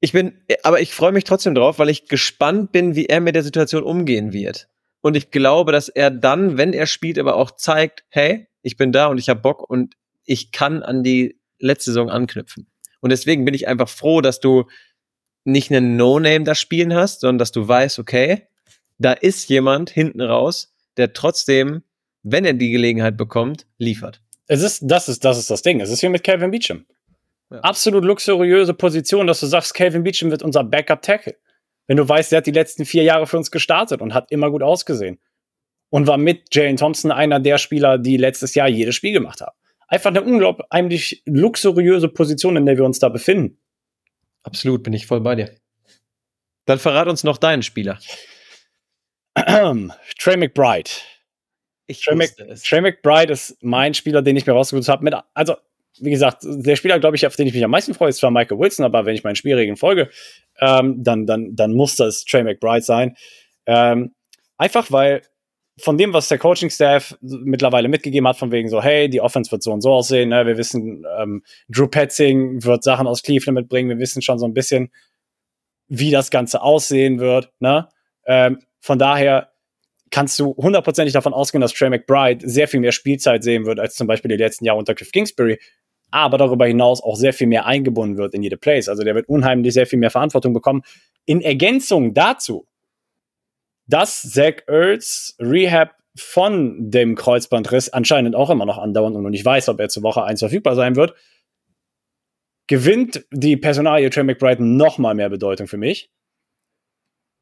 [0.00, 3.34] ich bin, aber ich freue mich trotzdem drauf, weil ich gespannt bin, wie er mit
[3.34, 4.70] der Situation umgehen wird.
[5.02, 8.92] Und ich glaube, dass er dann, wenn er spielt, aber auch zeigt, hey, ich bin
[8.92, 9.94] da und ich habe Bock und
[10.24, 12.68] ich kann an die letzte Saison anknüpfen.
[13.00, 14.64] Und deswegen bin ich einfach froh, dass du
[15.44, 18.46] nicht einen No-Name da spielen hast, sondern dass du weißt, okay,
[18.98, 21.82] da ist jemand hinten raus, der trotzdem,
[22.22, 24.22] wenn er die Gelegenheit bekommt, liefert.
[24.46, 25.80] Es ist, das ist, das ist das Ding.
[25.80, 26.84] Es ist wie mit Calvin Beecham.
[27.50, 27.58] Ja.
[27.60, 31.36] Absolut luxuriöse Position, dass du sagst, Calvin Beecham wird unser Backup-Tackle.
[31.92, 34.50] Wenn du weißt, der hat die letzten vier Jahre für uns gestartet und hat immer
[34.50, 35.20] gut ausgesehen.
[35.90, 39.54] Und war mit Jalen Thompson einer der Spieler, die letztes Jahr jedes Spiel gemacht haben.
[39.88, 43.58] Einfach eine unglaublich luxuriöse Position, in der wir uns da befinden.
[44.42, 45.54] Absolut, bin ich voll bei dir.
[46.64, 47.98] Dann verrat uns noch deinen Spieler.
[49.36, 50.88] Trey McBride.
[51.88, 55.24] Ich Trey, Mc, Trey McBride ist mein Spieler, den ich mir rausgesucht habe.
[55.34, 55.56] also,
[55.98, 58.30] wie gesagt, der Spieler, glaube ich, auf den ich mich am meisten freue, ist zwar
[58.30, 60.10] Michael Wilson, aber wenn ich meinen Spielregeln folge,
[60.60, 63.16] ähm, dann, dann, dann muss das Trey McBride sein.
[63.66, 64.14] Ähm,
[64.56, 65.22] einfach weil
[65.78, 69.62] von dem, was der Coaching-Staff mittlerweile mitgegeben hat, von wegen so, hey, die Offense wird
[69.62, 70.46] so und so aussehen, ne?
[70.46, 74.54] wir wissen, ähm, Drew Petzing wird Sachen aus Cleveland mitbringen, wir wissen schon so ein
[74.54, 74.92] bisschen,
[75.88, 77.52] wie das Ganze aussehen wird.
[77.58, 77.88] Ne?
[78.26, 79.51] Ähm, von daher
[80.12, 83.96] kannst du hundertprozentig davon ausgehen, dass Trey McBride sehr viel mehr Spielzeit sehen wird, als
[83.96, 85.58] zum Beispiel die letzten Jahre unter Cliff Kingsbury,
[86.12, 88.88] aber darüber hinaus auch sehr viel mehr eingebunden wird in jede Plays.
[88.88, 90.82] Also der wird unheimlich sehr viel mehr Verantwortung bekommen.
[91.24, 92.66] In Ergänzung dazu,
[93.86, 99.70] dass Zach Ertz Rehab von dem Kreuzbandriss anscheinend auch immer noch andauernd und ich weiß,
[99.70, 101.14] ob er zur Woche 1 verfügbar sein wird,
[102.66, 106.10] gewinnt die Personalie Trey McBride noch mal mehr Bedeutung für mich.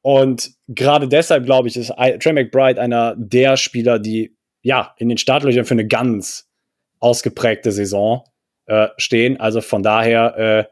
[0.03, 5.19] Und gerade deshalb, glaube ich, ist Trey McBride einer der Spieler, die ja in den
[5.19, 6.49] Startlöchern für eine ganz
[7.01, 8.25] ausgeprägte Saison
[8.67, 9.39] äh, stehen.
[9.41, 10.65] Also von daher, äh,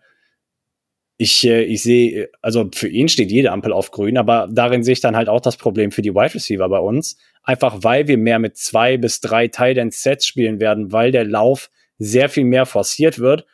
[1.16, 4.92] ich, äh, ich sehe, also für ihn steht jede Ampel auf grün, aber darin sehe
[4.92, 7.18] ich dann halt auch das Problem für die Wide Receiver bei uns.
[7.42, 11.70] Einfach weil wir mehr mit zwei bis drei Tight Sets spielen werden, weil der Lauf
[11.98, 13.46] sehr viel mehr forciert wird,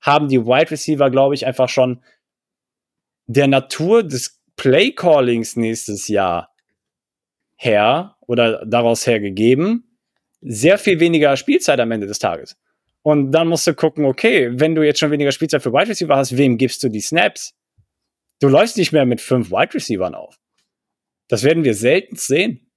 [0.00, 2.02] haben die Wide Receiver, glaube ich, einfach schon
[3.26, 6.54] der Natur des Play Callings nächstes Jahr
[7.56, 9.98] her oder daraus hergegeben,
[10.40, 12.56] sehr viel weniger Spielzeit am Ende des Tages.
[13.02, 16.16] Und dann musst du gucken, okay, wenn du jetzt schon weniger Spielzeit für Wide Receiver
[16.16, 17.54] hast, wem gibst du die Snaps?
[18.40, 20.38] Du läufst nicht mehr mit fünf Wide Receivern auf.
[21.28, 22.70] Das werden wir selten sehen.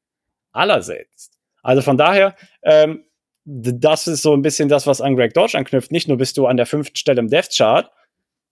[0.51, 1.37] Allerseltenst.
[1.61, 3.03] Also von daher, ähm,
[3.43, 5.91] das ist so ein bisschen das, was an Greg Dodge anknüpft.
[5.91, 7.91] Nicht nur bist du an der fünften Stelle im Death Chart,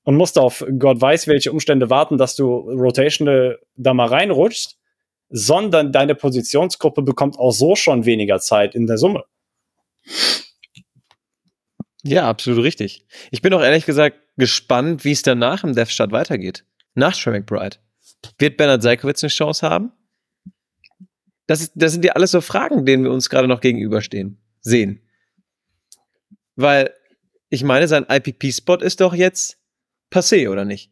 [0.08, 4.80] und musst auf Gott weiß welche Umstände warten, dass du Rotational da mal reinrutschst,
[5.28, 9.26] sondern deine Positionsgruppe bekommt auch so schon weniger Zeit in der Summe.
[12.04, 13.06] Ja, absolut richtig.
[13.32, 16.64] Ich bin auch ehrlich gesagt gespannt, wie es danach im Death Start weitergeht.
[16.96, 17.76] Nach Trey McBride.
[18.40, 19.92] Wird Bernard Seikowitz eine Chance haben?
[21.48, 25.02] Das, ist, das sind ja alles so Fragen, denen wir uns gerade noch gegenüberstehen, sehen.
[26.56, 26.94] Weil,
[27.50, 29.58] ich meine, sein IPP-Spot ist doch jetzt
[30.12, 30.92] passé, oder nicht?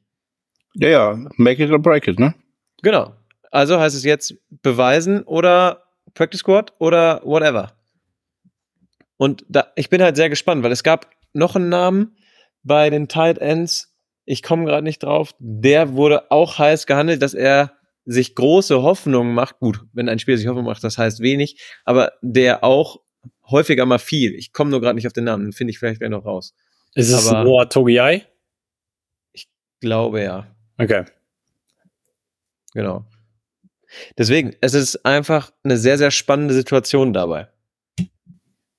[0.74, 2.34] Ja, ja, make it or break it, ne?
[2.82, 3.16] Genau.
[3.51, 7.74] Also heißt es jetzt beweisen oder Practice Squad oder whatever.
[9.18, 12.18] Und da, ich bin halt sehr gespannt, weil es gab noch einen Namen
[12.63, 13.95] bei den Tight Ends.
[14.26, 15.34] Ich komme gerade nicht drauf.
[15.39, 17.74] Der wurde auch heiß gehandelt, dass er
[18.05, 19.59] sich große Hoffnungen macht.
[19.59, 23.01] Gut, wenn ein Spieler sich Hoffnung macht, das heißt wenig, aber der auch
[23.49, 24.34] häufiger mal viel.
[24.36, 26.53] Ich komme nur gerade nicht auf den Namen, den finde ich vielleicht gleich noch raus.
[26.93, 28.26] Ist es aber, Noah Togiai?
[29.86, 30.48] Glaube ja.
[30.78, 31.06] Okay.
[32.74, 33.06] Genau.
[34.18, 37.48] Deswegen, es ist einfach eine sehr, sehr spannende Situation dabei.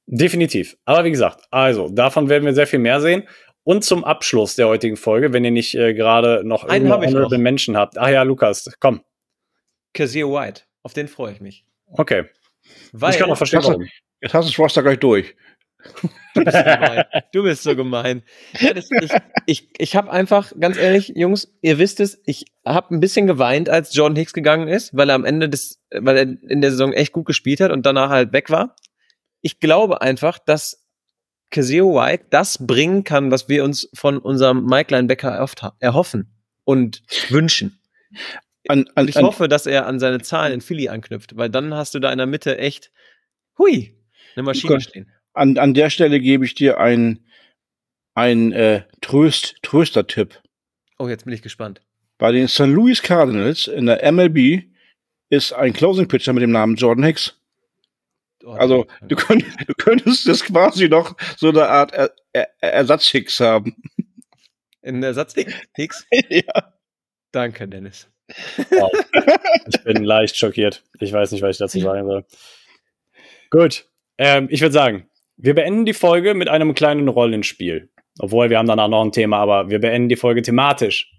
[0.07, 0.77] Definitiv.
[0.85, 3.27] Aber wie gesagt, also davon werden wir sehr viel mehr sehen.
[3.65, 7.77] Und zum Abschluss der heutigen Folge, wenn ihr nicht äh, gerade noch einen honorable Menschen
[7.77, 7.99] habt.
[7.99, 9.03] Ach ja, Lukas, komm.
[9.95, 11.65] Kazir White, auf den freue ich mich.
[11.89, 12.27] Okay.
[12.93, 13.87] Weil, ich kann auch verstehen, warum.
[14.21, 15.35] Jetzt hast du das Roster gleich durch.
[16.35, 17.05] Du bist so gemein.
[17.33, 18.23] Du bist so gemein.
[18.61, 19.11] Ja, das, ich
[19.47, 23.69] ich, ich habe einfach, ganz ehrlich, Jungs, ihr wisst es, ich habe ein bisschen geweint,
[23.69, 26.93] als Jordan Hicks gegangen ist, weil er am Ende des, weil er in der Saison
[26.93, 28.77] echt gut gespielt hat und danach halt weg war.
[29.41, 30.85] Ich glaube einfach, dass
[31.51, 36.35] Kazir White das bringen kann, was wir uns von unserem Mike Linebacker erhoffen
[36.65, 37.81] und wünschen.
[38.69, 41.51] An, an, und ich an, hoffe, dass er an seine Zahlen in Philly anknüpft, weil
[41.51, 42.91] dann hast du da in der Mitte echt,
[43.59, 43.97] hui,
[44.35, 45.13] eine Maschine stehen.
[45.37, 47.27] An, an der Stelle gebe ich dir einen
[48.15, 50.41] ein, äh, Tröst, Tröster-Tipp.
[50.99, 51.83] Oh, jetzt bin ich gespannt.
[52.19, 52.61] Bei den St.
[52.61, 54.65] Louis Cardinals in der MLB
[55.29, 57.39] ist ein Closing Pitcher mit dem Namen Jordan Hicks.
[58.45, 63.41] Oh, also du, könnt, du könntest das quasi noch so eine Art er, er, Ersatz-Hicks
[63.41, 63.77] haben.
[64.83, 66.07] Ein Ersatz-Hicks?
[66.31, 66.73] ja.
[67.33, 68.09] Danke, Dennis.
[68.71, 68.91] Wow.
[69.69, 70.83] Ich bin leicht schockiert.
[71.01, 72.25] Ich weiß nicht, was ich dazu sagen soll.
[73.51, 77.91] Gut, ähm, ich würde sagen, wir beenden die Folge mit einem kleinen Rollenspiel.
[78.19, 81.13] Obwohl, wir haben danach noch ein Thema, aber wir beenden die Folge thematisch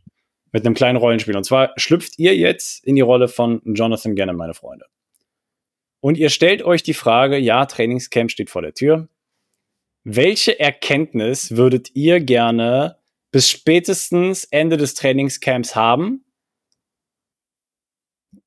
[0.51, 1.35] mit einem kleinen Rollenspiel.
[1.35, 4.85] Und zwar schlüpft ihr jetzt in die Rolle von Jonathan Gannon, meine Freunde.
[5.99, 9.07] Und ihr stellt euch die Frage, ja, Trainingscamp steht vor der Tür.
[10.03, 12.97] Welche Erkenntnis würdet ihr gerne
[13.31, 16.23] bis spätestens Ende des Trainingscamps haben?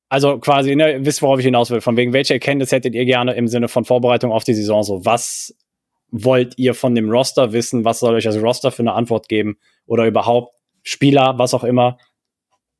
[0.09, 1.79] Also quasi, ne, wisst, worauf ich hinaus will.
[1.79, 4.83] Von wegen, welche Erkenntnis hättet ihr gerne im Sinne von Vorbereitung auf die Saison?
[4.83, 5.55] So, was
[6.11, 7.85] wollt ihr von dem Roster wissen?
[7.85, 9.57] Was soll euch das Roster für eine Antwort geben?
[9.85, 10.53] Oder überhaupt
[10.83, 11.97] Spieler, was auch immer?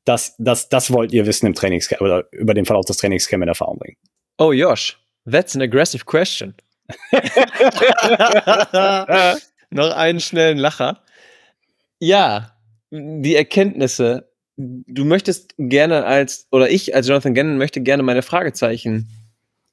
[0.05, 3.49] Das, das, das wollt ihr wissen im Trainingscamp oder über den Verlauf des Trainingscamp in
[3.49, 3.97] Erfahrung bringen.
[4.37, 6.55] Oh, Josh, that's an aggressive question.
[9.69, 11.01] Noch einen schnellen Lacher.
[11.99, 12.57] Ja,
[12.89, 14.29] die Erkenntnisse.
[14.57, 19.09] Du möchtest gerne als, oder ich als Jonathan Gannon möchte gerne meine Fragezeichen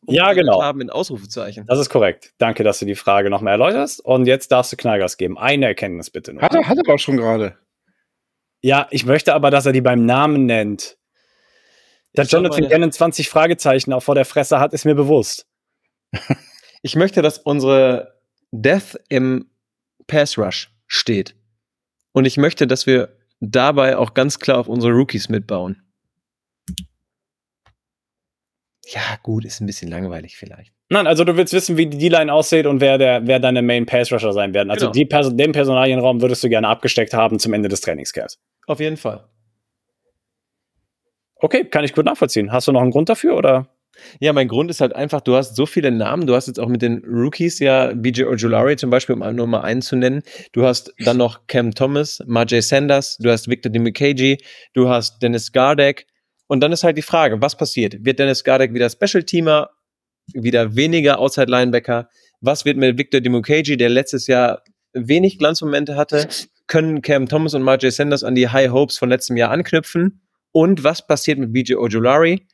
[0.09, 0.63] ja, genau.
[0.63, 1.67] haben in Ausrufezeichen.
[1.67, 2.33] Das ist korrekt.
[2.39, 4.05] Danke, dass du die Frage noch mehr erläuterst.
[4.05, 5.39] Und jetzt darfst du Knallgas geben.
[5.39, 6.43] Eine Erkenntnis bitte nur.
[6.43, 7.57] Hat er, hat er auch schon gerade.
[8.61, 10.97] Ja, ich möchte aber, dass er die beim Namen nennt.
[12.15, 15.47] Dass Jonathan meine, Gannon 20 Fragezeichen auch vor der Fresse hat, ist mir bewusst.
[16.83, 18.19] ich möchte, dass unsere
[18.51, 19.51] Death im
[20.07, 21.37] Pass Rush steht.
[22.13, 25.88] Und ich möchte, dass wir dabei auch ganz klar auf unsere Rookies mitbauen.
[28.91, 30.73] Ja, gut, ist ein bisschen langweilig vielleicht.
[30.89, 33.85] Nein, also du willst wissen, wie die D-Line aussieht und wer, der, wer deine Main
[33.85, 34.71] Pass Rusher sein werden.
[34.71, 35.09] Also genau.
[35.09, 38.39] Perso den Personalienraum würdest du gerne abgesteckt haben zum Ende des Trainingscamps.
[38.67, 39.29] Auf jeden Fall.
[41.37, 42.51] Okay, kann ich gut nachvollziehen.
[42.51, 43.69] Hast du noch einen Grund dafür oder?
[44.21, 46.27] Ja, mein Grund ist halt einfach, du hast so viele Namen.
[46.27, 49.61] Du hast jetzt auch mit den Rookies ja BJ Ojulari zum Beispiel, um nur mal
[49.61, 50.23] einen zu nennen.
[50.53, 54.39] Du hast dann noch Cam Thomas, Marjay Sanders, du hast Victor Dimikeji,
[54.73, 56.07] du hast Dennis Gardek.
[56.49, 58.05] Und dann ist halt die Frage, was passiert?
[58.05, 59.71] Wird Dennis Gardek wieder Special-Teamer,
[60.33, 62.09] wieder weniger Outside-Linebacker?
[62.41, 66.27] Was wird mit Victor Dimikeji, der letztes Jahr wenig Glanzmomente hatte?
[66.67, 70.23] Können Cam Thomas und Marjay Sanders an die High Hopes von letztem Jahr anknüpfen?
[70.53, 72.47] Und was passiert mit BJ Ojulari?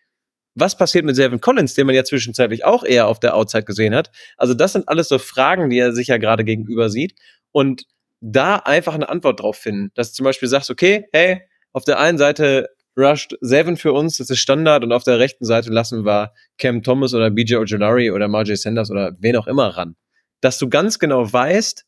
[0.57, 3.95] Was passiert mit Selvin Collins, den man ja zwischenzeitlich auch eher auf der Outside gesehen
[3.95, 4.11] hat?
[4.36, 7.14] Also das sind alles so Fragen, die er sich ja gerade gegenüber sieht.
[7.51, 7.86] Und
[8.20, 9.90] da einfach eine Antwort drauf finden.
[9.95, 11.42] Dass du zum Beispiel sagst, okay, hey,
[11.72, 15.45] auf der einen Seite rusht Seven für uns, das ist Standard, und auf der rechten
[15.45, 19.68] Seite lassen wir Cam Thomas oder BJ Ojolari oder Marjay Sanders oder wen auch immer
[19.68, 19.97] ran.
[20.40, 21.86] Dass du ganz genau weißt,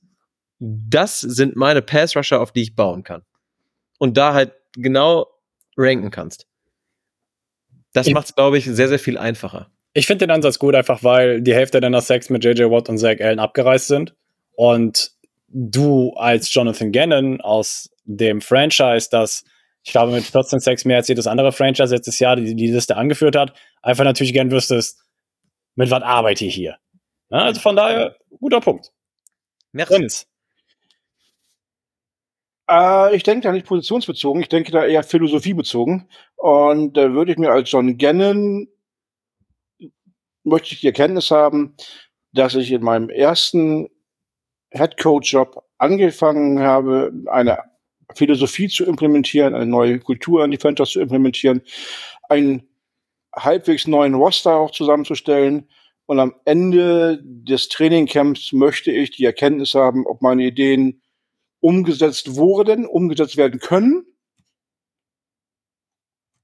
[0.58, 3.22] das sind meine Pass-Rusher, auf die ich bauen kann.
[3.98, 5.26] Und da halt genau
[5.76, 6.46] ranken kannst.
[7.92, 9.70] Das macht es, glaube ich, sehr, sehr viel einfacher.
[9.94, 12.98] Ich finde den Ansatz gut, einfach weil die Hälfte deiner Sex mit JJ Watt und
[12.98, 14.14] Zach Allen abgereist sind.
[14.54, 15.12] Und
[15.48, 19.44] du als Jonathan Gannon aus dem Franchise, das
[19.86, 22.96] ich glaube mit 14 Sex mehr als jedes andere Franchise letztes Jahr, die die Liste
[22.96, 25.00] angeführt hat, einfach natürlich gern wüsstest,
[25.76, 26.76] mit was arbeite ich hier.
[27.30, 28.92] Ja, also von daher, guter Punkt.
[29.70, 30.26] Merci.
[32.68, 36.08] Äh, ich denke da nicht positionsbezogen, ich denke da eher philosophiebezogen.
[36.34, 38.66] Und da würde ich mir als John Gannon,
[40.42, 41.76] möchte ich die Erkenntnis haben,
[42.32, 43.88] dass ich in meinem ersten
[44.70, 47.75] Head Coach Job angefangen habe, eine
[48.14, 51.62] Philosophie zu implementieren, eine neue Kultur an die Franchise zu implementieren,
[52.28, 52.68] einen
[53.34, 55.68] halbwegs neuen Roster auch zusammenzustellen.
[56.06, 61.02] Und am Ende des Trainingcamps möchte ich die Erkenntnis haben, ob meine Ideen
[61.60, 64.06] umgesetzt wurden, umgesetzt werden können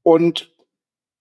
[0.02, 0.52] und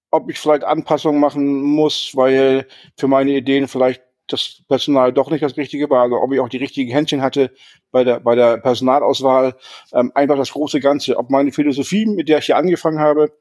[0.09, 2.67] ob ich vielleicht Anpassungen machen muss, weil
[2.97, 4.01] für meine Ideen vielleicht
[4.31, 7.51] das Personal doch nicht das Richtige war, also ob ich auch die richtigen Händchen hatte
[7.91, 9.55] bei der, bei der Personalauswahl,
[9.93, 13.31] ähm, einfach das große Ganze, ob meine Philosophie, mit der ich hier angefangen habe,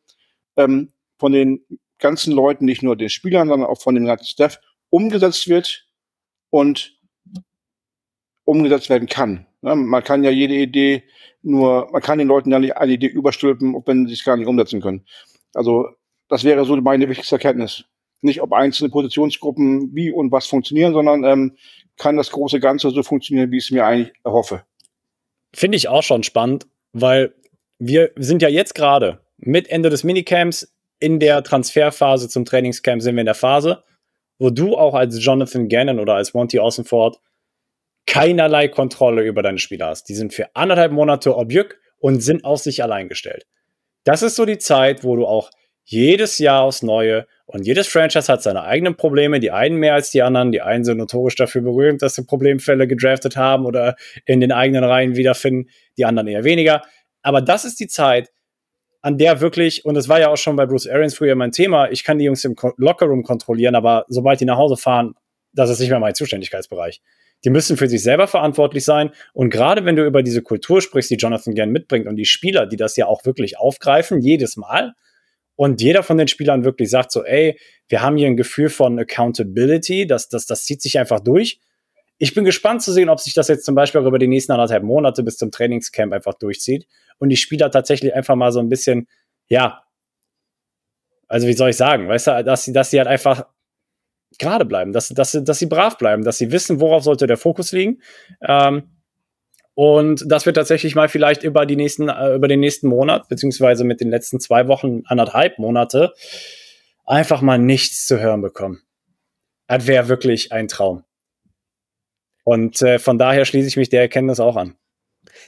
[0.57, 1.65] ähm, von den
[1.99, 5.87] ganzen Leuten, nicht nur den Spielern, sondern auch von dem ganzen Staff umgesetzt wird
[6.51, 6.99] und
[8.45, 9.47] umgesetzt werden kann.
[9.63, 11.05] Ja, man kann ja jede Idee
[11.43, 14.47] nur, man kann den Leuten ja nicht eine Idee überstülpen, wenn sie es gar nicht
[14.47, 15.07] umsetzen können.
[15.55, 15.89] Also
[16.29, 17.85] das wäre so meine wichtigste Erkenntnis.
[18.23, 21.57] Nicht, ob einzelne Positionsgruppen wie und was funktionieren, sondern ähm,
[21.97, 24.65] kann das große Ganze so funktionieren, wie ich es mir eigentlich erhoffe.
[25.53, 27.35] Finde ich auch schon spannend, weil
[27.79, 33.17] wir sind ja jetzt gerade mit Ende des Minicamps in der Transferphase zum Trainingscamp sind
[33.17, 33.83] wir in der Phase,
[34.39, 37.19] wo du auch als Jonathan Gannon oder als Monty Außenfort
[38.07, 40.09] keinerlei Kontrolle über deine Spieler hast.
[40.09, 43.47] Die sind für anderthalb Monate Objekt und sind auf sich allein gestellt.
[44.05, 45.51] Das ist so die Zeit, wo du auch
[45.91, 50.11] jedes Jahr aufs Neue und jedes Franchise hat seine eigenen Probleme, die einen mehr als
[50.11, 50.53] die anderen.
[50.53, 54.85] Die einen sind notorisch dafür berühmt, dass sie Problemfälle gedraftet haben oder in den eigenen
[54.85, 55.69] Reihen wiederfinden,
[55.99, 56.83] die anderen eher weniger.
[57.23, 58.31] Aber das ist die Zeit,
[59.03, 61.91] an der wirklich, und das war ja auch schon bei Bruce Arians früher mein Thema,
[61.91, 65.15] ich kann die Jungs im Lockerroom kontrollieren, aber sobald die nach Hause fahren,
[65.53, 67.01] das ist nicht mehr mein Zuständigkeitsbereich.
[67.43, 69.11] Die müssen für sich selber verantwortlich sein.
[69.33, 72.67] Und gerade wenn du über diese Kultur sprichst, die Jonathan gern mitbringt und die Spieler,
[72.67, 74.95] die das ja auch wirklich aufgreifen, jedes Mal,
[75.61, 78.99] und jeder von den Spielern wirklich sagt so, ey, wir haben hier ein Gefühl von
[78.99, 81.61] Accountability, das, das, das zieht sich einfach durch.
[82.17, 84.53] Ich bin gespannt zu sehen, ob sich das jetzt zum Beispiel auch über die nächsten
[84.53, 86.87] anderthalb Monate bis zum Trainingscamp einfach durchzieht
[87.19, 89.07] und die Spieler tatsächlich einfach mal so ein bisschen,
[89.49, 89.83] ja,
[91.29, 93.45] also wie soll ich sagen, weißt du, dass sie, dass sie halt einfach
[94.39, 97.73] gerade bleiben, dass, dass, dass sie brav bleiben, dass sie wissen, worauf sollte der Fokus
[97.73, 98.01] liegen.
[98.41, 99.00] Ähm,
[99.75, 103.85] und das wird tatsächlich mal vielleicht über die nächsten, äh, über den nächsten Monat, beziehungsweise
[103.85, 106.13] mit den letzten zwei Wochen, anderthalb Monate,
[107.07, 108.83] einfach mal nichts zu hören bekommen.
[109.67, 111.05] Das wäre wirklich ein Traum.
[112.45, 114.75] Und äh, von daher schließe ich mich der Erkenntnis auch an.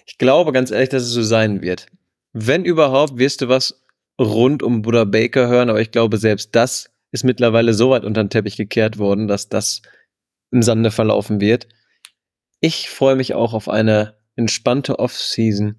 [0.06, 1.86] Ich glaube ganz ehrlich, dass es so sein wird.
[2.32, 3.84] Wenn überhaupt, wirst du was
[4.20, 8.22] rund um Buddha Baker hören, aber ich glaube, selbst das ist mittlerweile so weit unter
[8.22, 9.82] den Teppich gekehrt worden, dass das
[10.50, 11.68] im Sande verlaufen wird.
[12.64, 15.74] Ich freue mich auch auf eine entspannte Off-Season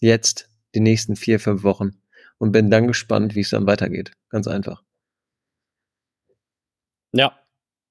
[0.00, 1.92] jetzt die nächsten vier, fünf Wochen
[2.38, 4.10] und bin dann gespannt, wie es dann weitergeht.
[4.28, 4.82] Ganz einfach.
[7.12, 7.38] Ja,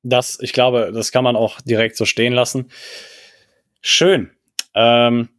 [0.03, 2.69] das, ich glaube, das kann man auch direkt so stehen lassen.
[3.81, 4.31] Schön.
[4.75, 5.29] Ähm,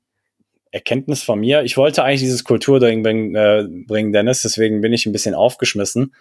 [0.70, 1.64] Erkenntnis von mir.
[1.64, 6.14] Ich wollte eigentlich dieses Kulturding bringen, äh, bringen, Dennis, deswegen bin ich ein bisschen aufgeschmissen.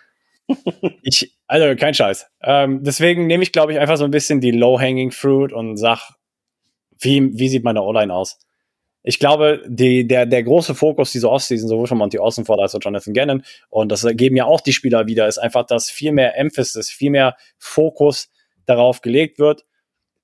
[1.01, 2.27] ich, also kein Scheiß.
[2.43, 6.16] Ähm, deswegen nehme ich, glaube ich, einfach so ein bisschen die Low-Hanging Fruit und sag,
[6.99, 8.39] wie, wie sieht meine O-Line aus?
[9.03, 12.79] Ich glaube, die, der, der große Fokus dieser Offseason, sowohl von Monty Außenford als auch
[12.81, 16.37] Jonathan Gannon, und das geben ja auch die Spieler wieder, ist einfach, dass viel mehr
[16.37, 18.29] Emphasis, viel mehr Fokus
[18.65, 19.63] darauf gelegt wird,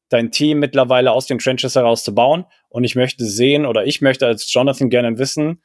[0.09, 2.45] dein Team mittlerweile aus den Trenches heraus zu bauen.
[2.67, 5.61] Und ich möchte sehen, oder ich möchte als Jonathan Gannon wissen,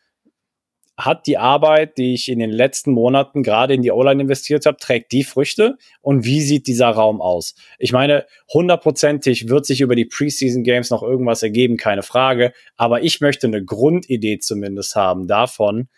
[0.99, 4.79] hat die Arbeit, die ich in den letzten Monaten gerade in die O-Line investiert habe,
[4.79, 5.79] trägt die Früchte?
[6.01, 7.55] Und wie sieht dieser Raum aus?
[7.79, 12.53] Ich meine, hundertprozentig wird sich über die Preseason Games noch irgendwas ergeben, keine Frage.
[12.77, 15.89] Aber ich möchte eine Grundidee zumindest haben davon,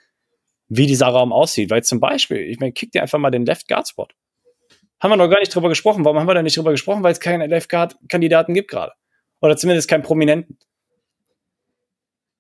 [0.69, 1.71] wie dieser Raum aussieht.
[1.71, 4.07] Weil zum Beispiel, ich meine, kick dir einfach mal den Left Guard Spot.
[5.01, 6.05] Haben wir noch gar nicht drüber gesprochen.
[6.05, 7.03] Warum haben wir da nicht drüber gesprochen?
[7.03, 8.93] Weil es keine Left Guard Kandidaten gibt gerade.
[9.41, 10.59] Oder zumindest keinen Prominenten.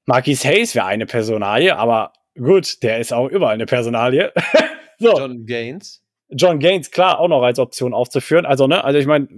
[0.04, 4.32] Marquis Hayes wäre eine Personalie, aber Gut, der ist auch überall eine Personalie.
[4.98, 5.18] so.
[5.18, 6.02] John Gaines.
[6.30, 8.46] John Gaines, klar, auch noch als Option aufzuführen.
[8.46, 9.28] Also, ne, also ich meine,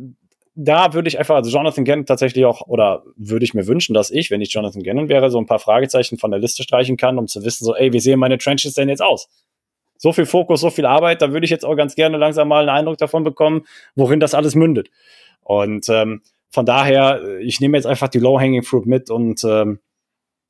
[0.54, 4.10] da würde ich einfach, also Jonathan Gannon tatsächlich auch, oder würde ich mir wünschen, dass
[4.10, 7.18] ich, wenn ich Jonathan Gannon wäre, so ein paar Fragezeichen von der Liste streichen kann,
[7.18, 9.28] um zu wissen, so, ey, wie sehen meine Trenches denn jetzt aus?
[9.96, 12.60] So viel Fokus, so viel Arbeit, da würde ich jetzt auch ganz gerne langsam mal
[12.60, 13.64] einen Eindruck davon bekommen,
[13.94, 14.90] worin das alles mündet.
[15.40, 19.78] Und ähm, von daher, ich nehme jetzt einfach die Low-Hanging Fruit mit und ähm,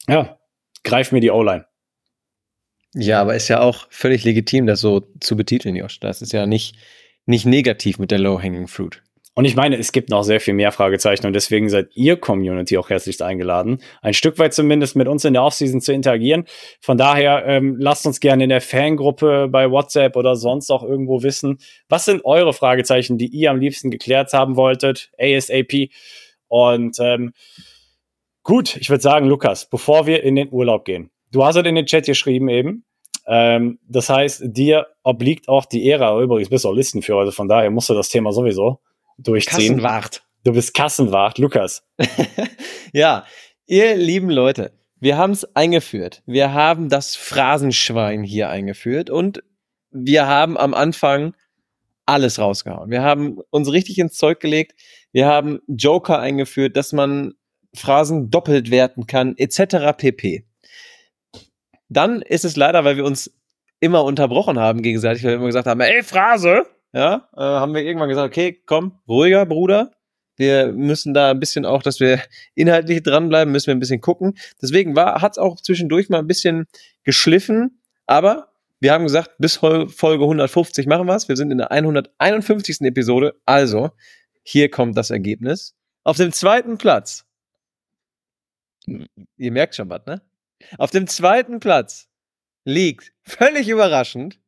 [0.09, 0.39] ja,
[0.83, 1.67] greif mir die O-Line.
[2.95, 6.01] Ja, aber ist ja auch völlig legitim, das so zu betiteln, Josh.
[6.01, 6.77] Das ist ja nicht,
[7.25, 9.03] nicht negativ mit der Low-Hanging Fruit.
[9.35, 12.77] Und ich meine, es gibt noch sehr viel mehr Fragezeichen und deswegen seid ihr Community
[12.77, 16.45] auch herzlichst eingeladen, ein Stück weit zumindest mit uns in der Offseason zu interagieren.
[16.83, 21.23] Von daher ähm, lasst uns gerne in der Fangruppe bei WhatsApp oder sonst auch irgendwo
[21.23, 25.89] wissen, was sind eure Fragezeichen, die ihr am liebsten geklärt haben wolltet, ASAP.
[26.49, 27.33] Und ähm,
[28.43, 31.75] gut, ich würde sagen, Lukas, bevor wir in den Urlaub gehen, Du hast es in
[31.75, 32.85] den Chat geschrieben eben.
[33.27, 36.23] Ähm, das heißt, dir obliegt auch die Ehre.
[36.23, 38.81] Übrigens bist du auch Listenführer, also von daher musst du das Thema sowieso
[39.19, 39.77] durchziehen.
[39.77, 40.23] Kassenwart.
[40.45, 41.87] Du bist Kassenwart, Lukas.
[42.93, 43.25] ja,
[43.67, 46.23] ihr lieben Leute, wir haben es eingeführt.
[46.27, 49.43] Wir haben das Phrasenschwein hier eingeführt und
[49.91, 51.35] wir haben am Anfang
[52.07, 52.91] alles rausgehauen.
[52.91, 54.75] Wir haben uns richtig ins Zeug gelegt.
[55.13, 57.35] Wir haben Joker eingeführt, dass man
[57.75, 59.97] Phrasen doppelt werten kann, etc.
[59.97, 60.45] pp.
[61.93, 63.31] Dann ist es leider, weil wir uns
[63.81, 67.83] immer unterbrochen haben gegenseitig, weil wir immer gesagt haben, ey, Phrase, ja, äh, haben wir
[67.83, 69.91] irgendwann gesagt, okay, komm, ruhiger, Bruder.
[70.37, 72.21] Wir müssen da ein bisschen auch, dass wir
[72.55, 74.35] inhaltlich dranbleiben, müssen wir ein bisschen gucken.
[74.61, 76.67] Deswegen hat es auch zwischendurch mal ein bisschen
[77.05, 81.29] geschliffen, aber Wir haben gesagt, bis Folge 150 machen wir es.
[81.29, 82.81] Wir sind in der 151.
[82.81, 83.37] Episode.
[83.47, 83.93] Also,
[84.43, 85.77] hier kommt das Ergebnis.
[86.03, 87.25] Auf dem zweiten Platz.
[89.37, 90.21] Ihr merkt schon was, ne?
[90.79, 92.09] Auf dem zweiten Platz
[92.65, 94.39] liegt, völlig überraschend,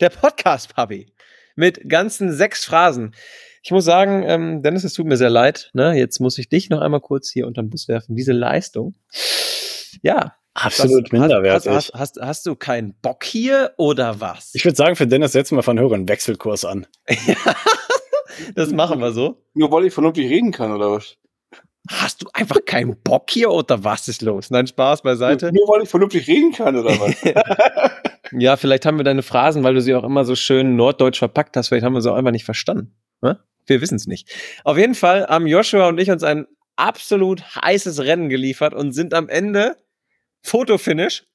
[0.00, 1.12] der Podcast-Puppy.
[1.56, 3.14] Mit ganzen sechs Phrasen.
[3.62, 5.70] Ich muss sagen, ähm, Dennis, es tut mir sehr leid.
[5.74, 5.94] Ne?
[5.94, 8.16] Jetzt muss ich dich noch einmal kurz hier unter den Bus werfen.
[8.16, 8.94] Diese Leistung.
[10.02, 10.36] Ja.
[10.54, 11.70] Absolut das, minderwertig.
[11.70, 14.50] Hast, hast, hast, hast, du keinen Bock hier oder was?
[14.54, 16.86] Ich würde sagen, für Dennis setzen wir von höheren Wechselkurs an.
[17.08, 17.36] ja,
[18.54, 19.44] das machen wir so.
[19.54, 21.16] Nur weil ich vernünftig reden kann, oder was?
[21.90, 24.50] Hast du einfach keinen Bock hier oder was ist los?
[24.50, 25.50] Nein, Spaß beiseite.
[25.52, 27.16] Nur weil ich vernünftig reden kann, oder was?
[28.32, 31.56] ja, vielleicht haben wir deine Phrasen, weil du sie auch immer so schön norddeutsch verpackt
[31.56, 32.94] hast, vielleicht haben wir sie auch einfach nicht verstanden.
[33.22, 33.40] Ne?
[33.66, 34.32] Wir wissen es nicht.
[34.62, 39.12] Auf jeden Fall haben Joshua und ich uns ein absolut heißes Rennen geliefert und sind
[39.12, 39.76] am Ende
[40.42, 41.26] Fotofinish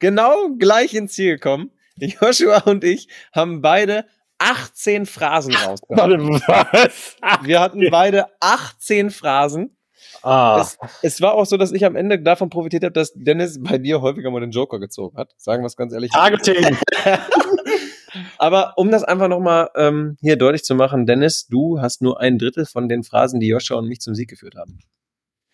[0.00, 1.70] genau gleich ins Ziel gekommen.
[1.96, 4.06] Joshua und ich haben beide
[4.38, 6.28] 18 Phrasen rausgehauen.
[6.46, 7.16] was?
[7.44, 9.76] Wir hatten beide 18 Phrasen.
[10.22, 10.60] Ah.
[10.60, 13.78] Es, es, war auch so, dass ich am Ende davon profitiert habe, dass Dennis bei
[13.78, 15.32] dir häufiger mal den Joker gezogen hat.
[15.36, 16.10] Sagen wir es ganz ehrlich.
[16.10, 16.76] Targeting.
[18.38, 22.38] Aber um das einfach nochmal ähm, hier deutlich zu machen, Dennis, du hast nur ein
[22.38, 24.78] Drittel von den Phrasen, die Joshua und mich zum Sieg geführt haben.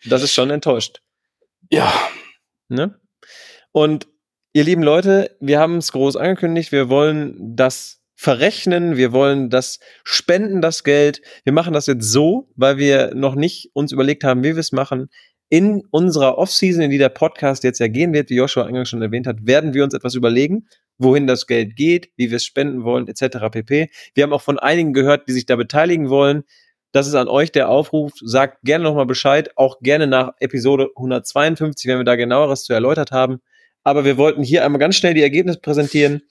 [0.04, 1.02] Das ist schon enttäuscht.
[1.70, 1.92] Ja.
[2.68, 2.98] Ne?
[3.72, 4.06] Und
[4.52, 9.78] ihr lieben Leute, wir haben es groß angekündigt, wir wollen das verrechnen, wir wollen das
[10.02, 11.20] spenden, das Geld.
[11.44, 14.72] Wir machen das jetzt so, weil wir noch nicht uns überlegt haben, wie wir es
[14.72, 15.10] machen.
[15.48, 19.02] In unserer Offseason, in die der Podcast jetzt ja gehen wird, wie Joshua eingangs schon
[19.02, 20.66] erwähnt hat, werden wir uns etwas überlegen,
[20.98, 23.38] wohin das Geld geht, wie wir es spenden wollen, etc.
[23.52, 23.90] pp.
[24.14, 26.42] Wir haben auch von einigen gehört, die sich da beteiligen wollen.
[26.92, 28.12] Das ist an euch der Aufruf.
[28.22, 33.12] Sagt gerne nochmal Bescheid, auch gerne nach Episode 152, wenn wir da genaueres zu erläutert
[33.12, 33.40] haben.
[33.84, 36.22] Aber wir wollten hier einmal ganz schnell die Ergebnisse präsentieren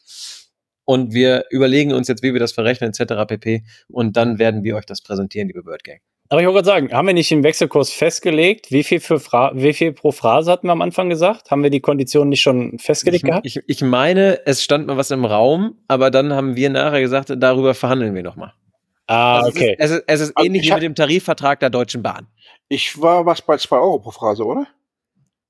[0.86, 3.26] und wir überlegen uns jetzt, wie wir das verrechnen, etc.
[3.28, 3.64] pp.
[3.90, 6.00] Und dann werden wir euch das präsentieren, liebe Bird Gang.
[6.30, 8.72] Aber ich wollte gerade sagen, haben wir nicht den Wechselkurs festgelegt?
[8.72, 11.52] Wie viel, für Fra wie viel pro Phrase hatten wir am Anfang gesagt?
[11.52, 13.46] Haben wir die Konditionen nicht schon festgelegt ich, gehabt?
[13.46, 17.32] Ich, ich meine, es stand mal was im Raum, aber dann haben wir nachher gesagt,
[17.38, 18.54] darüber verhandeln wir nochmal.
[19.06, 19.76] Ah, Also okay.
[19.78, 22.02] Es ist, es ist, es ist Also ähnlich ich wie mit dem Tarifvertrag der Deutschen
[22.02, 22.28] Bahn.
[22.70, 24.66] Ich war was bei 2 Euro pro Phrase, oder?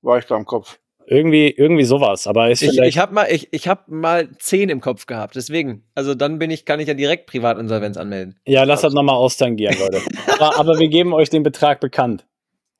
[0.02, 0.78] War ich da im Kopf.
[1.08, 2.26] Irgendwie, irgendwie sowas.
[2.26, 5.84] Aber ist Ich, ich habe mal, ich, ich hab mal 10 im Kopf gehabt, deswegen.
[5.94, 8.38] Also dann bin ich, kann ich ja direkt Privatinsolvenz anmelden.
[8.44, 10.00] ja, lass das nochmal austangieren, Leute.
[10.26, 12.26] aber, aber wir geben euch den Betrag bekannt.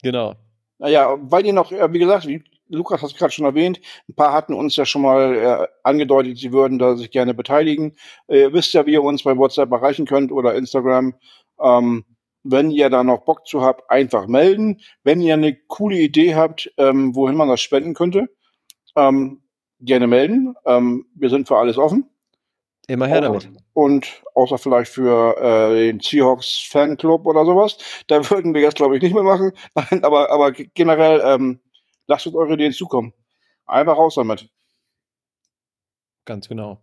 [0.02, 0.34] Genau.
[0.78, 4.32] Naja, weil ihr noch, wie gesagt, wie Lukas hat es gerade schon erwähnt, ein paar
[4.32, 7.96] hatten uns ja schon mal äh, angedeutet, sie würden da sich gerne beteiligen.
[8.26, 11.14] Äh, ihr wisst ja, wie ihr uns bei WhatsApp erreichen könnt oder Instagram.
[11.62, 12.04] Ähm,
[12.50, 14.80] wenn ihr da noch Bock zu habt, einfach melden.
[15.02, 18.28] Wenn ihr eine coole Idee habt, ähm, wohin man das spenden könnte,
[18.96, 19.42] ähm,
[19.80, 20.54] gerne melden.
[20.64, 22.08] Ähm, wir sind für alles offen.
[22.88, 23.48] Immer her damit.
[23.72, 27.78] Und außer vielleicht für äh, den Seahawks Fanclub oder sowas.
[28.06, 29.52] Da würden wir jetzt, glaube ich, nicht mehr machen.
[29.74, 31.60] Nein, aber, aber generell, ähm,
[32.06, 33.12] lasst uns eure Ideen zukommen.
[33.66, 34.48] Einfach raus damit.
[36.24, 36.80] Ganz genau.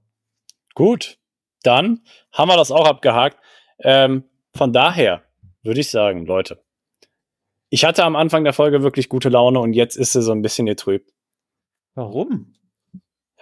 [0.76, 1.18] Gut,
[1.64, 2.02] dann
[2.32, 3.38] haben wir das auch abgehakt.
[3.80, 5.24] Ähm, von daher
[5.64, 6.64] würde ich sagen, Leute,
[7.70, 10.42] ich hatte am Anfang der Folge wirklich gute Laune und jetzt ist sie so ein
[10.42, 11.12] bisschen getrübt.
[11.96, 12.56] Warum?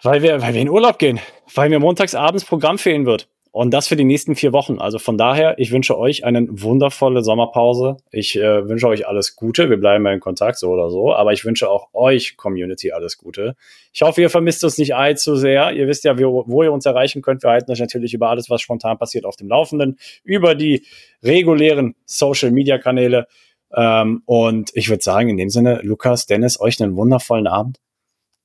[0.02, 1.20] Weil wir, weil wir in Urlaub gehen,
[1.54, 3.30] weil mir montags abends Programm fehlen wird.
[3.54, 4.80] Und das für die nächsten vier Wochen.
[4.80, 7.98] Also von daher, ich wünsche euch eine wundervolle Sommerpause.
[8.10, 9.70] Ich äh, wünsche euch alles Gute.
[9.70, 11.14] Wir bleiben ja in Kontakt, so oder so.
[11.14, 13.58] Aber ich wünsche auch euch, Community, alles Gute.
[13.92, 15.74] Ich hoffe, ihr vermisst uns nicht allzu sehr.
[15.74, 17.44] Ihr wisst ja, wo, wo ihr uns erreichen könnt.
[17.44, 20.00] Wir halten euch natürlich über alles, was spontan passiert, auf dem Laufenden.
[20.24, 20.86] Über die
[21.22, 23.28] regulären Social-Media-Kanäle.
[23.76, 27.82] Ähm, und ich würde sagen, in dem Sinne, Lukas, Dennis, euch einen wundervollen Abend.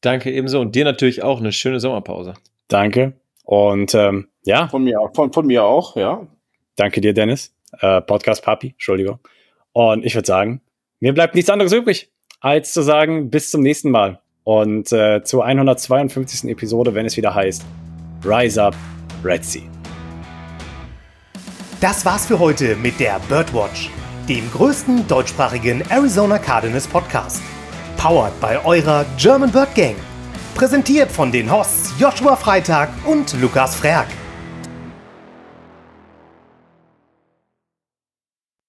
[0.01, 0.61] Danke ebenso.
[0.61, 2.35] Und dir natürlich auch eine schöne Sommerpause.
[2.67, 3.13] Danke.
[3.45, 5.15] Und ähm, ja, Von mir auch.
[5.15, 6.27] Von, von mir auch, ja.
[6.77, 7.55] danke dir, Dennis.
[7.81, 9.19] Äh, Podcast Papi, Entschuldigung.
[9.73, 10.63] Und ich würde sagen,
[11.01, 12.11] mir bleibt nichts anderes übrig,
[12.41, 14.21] als zu sagen, bis zum nächsten Mal.
[14.45, 16.49] Und äh, zur 152.
[16.49, 17.67] Episode, wenn es wieder heißt,
[18.25, 18.77] Rise Up,
[19.25, 19.63] Red Sea.
[21.81, 23.91] Das war's für heute mit der Birdwatch,
[24.29, 27.43] dem größten deutschsprachigen Arizona Cardinals Podcast.
[27.97, 29.97] Powered bei eurer German Bird Gang.
[30.55, 34.07] Präsentiert von den Hosts Joshua Freitag und Lukas Frerk.